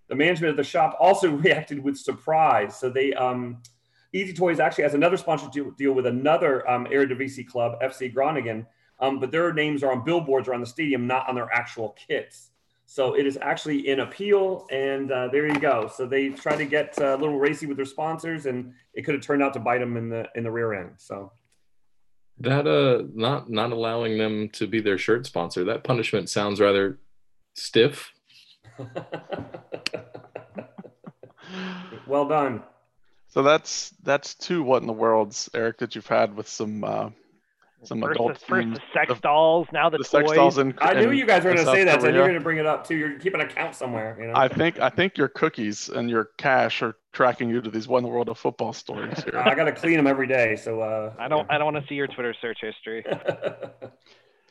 [0.09, 2.76] The management of the shop also reacted with surprise.
[2.78, 3.62] So they, um,
[4.12, 8.66] Easy Toys actually has another sponsorship deal with another um, Eredivisie club, FC Groningen,
[8.98, 12.50] um, but their names are on billboards around the stadium, not on their actual kits.
[12.86, 15.88] So it is actually in appeal, and uh, there you go.
[15.94, 19.14] So they try to get uh, a little racy with their sponsors, and it could
[19.14, 20.94] have turned out to bite them in the in the rear end.
[20.96, 21.30] So
[22.40, 25.62] that uh, not not allowing them to be their shirt sponsor.
[25.62, 26.98] That punishment sounds rather
[27.54, 28.12] stiff.
[32.08, 32.64] well done.
[33.30, 37.10] So that's that's two what in the worlds, Eric, that you've had with some uh,
[37.84, 40.10] some first adult the, first the sex dolls, now the, the toys.
[40.10, 42.34] sex dolls in, I knew you guys were going to say that, so you're going
[42.34, 42.96] to bring it up too.
[42.96, 44.16] You're keeping a count somewhere.
[44.20, 44.32] You know.
[44.34, 48.06] I think I think your cookies and your cash are tracking you to these one
[48.06, 49.38] world of football stories here.
[49.38, 50.56] I got to clean them every day.
[50.56, 53.04] So uh, I don't I don't want to see your Twitter search history.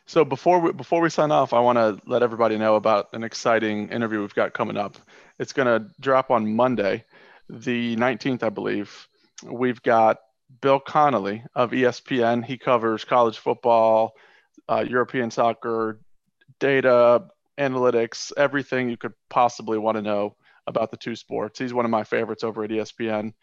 [0.09, 3.23] So before we, before we sign off, I want to let everybody know about an
[3.23, 4.97] exciting interview we've got coming up.
[5.37, 7.05] It's going to drop on Monday,
[7.49, 9.07] the 19th, I believe.
[9.43, 10.17] We've got
[10.61, 12.43] Bill Connelly of ESPN.
[12.45, 14.13] He covers college football,
[14.67, 15.99] uh, European soccer,
[16.59, 17.23] data,
[17.57, 20.35] analytics, everything you could possibly want to know
[20.67, 21.59] about the two sports.
[21.59, 23.33] He's one of my favorites over at ESPN.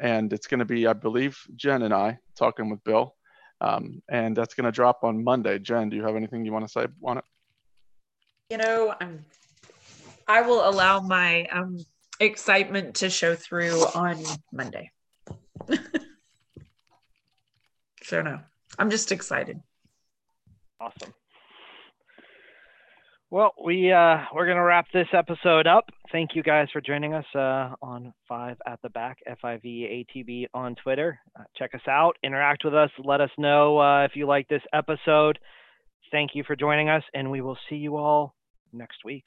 [0.00, 3.14] And it's going to be, I believe, Jen and I talking with Bill.
[3.60, 5.58] Um, and that's going to drop on Monday.
[5.58, 7.24] Jen, do you have anything you want to say on it?
[8.50, 9.24] You know, I'm,
[10.26, 11.78] I will allow my um,
[12.22, 14.90] excitement to show through on Monday.
[18.02, 18.40] so no,
[18.78, 19.60] I'm just excited.
[20.80, 21.14] Awesome.
[23.30, 25.88] Well, we uh, we're gonna wrap this episode up.
[26.10, 29.86] Thank you guys for joining us uh, on Five at the Back, F I V
[29.86, 31.18] A T B on Twitter.
[31.38, 34.62] Uh, check us out, interact with us, let us know uh, if you like this
[34.74, 35.38] episode.
[36.10, 38.34] Thank you for joining us, and we will see you all
[38.74, 39.24] next week.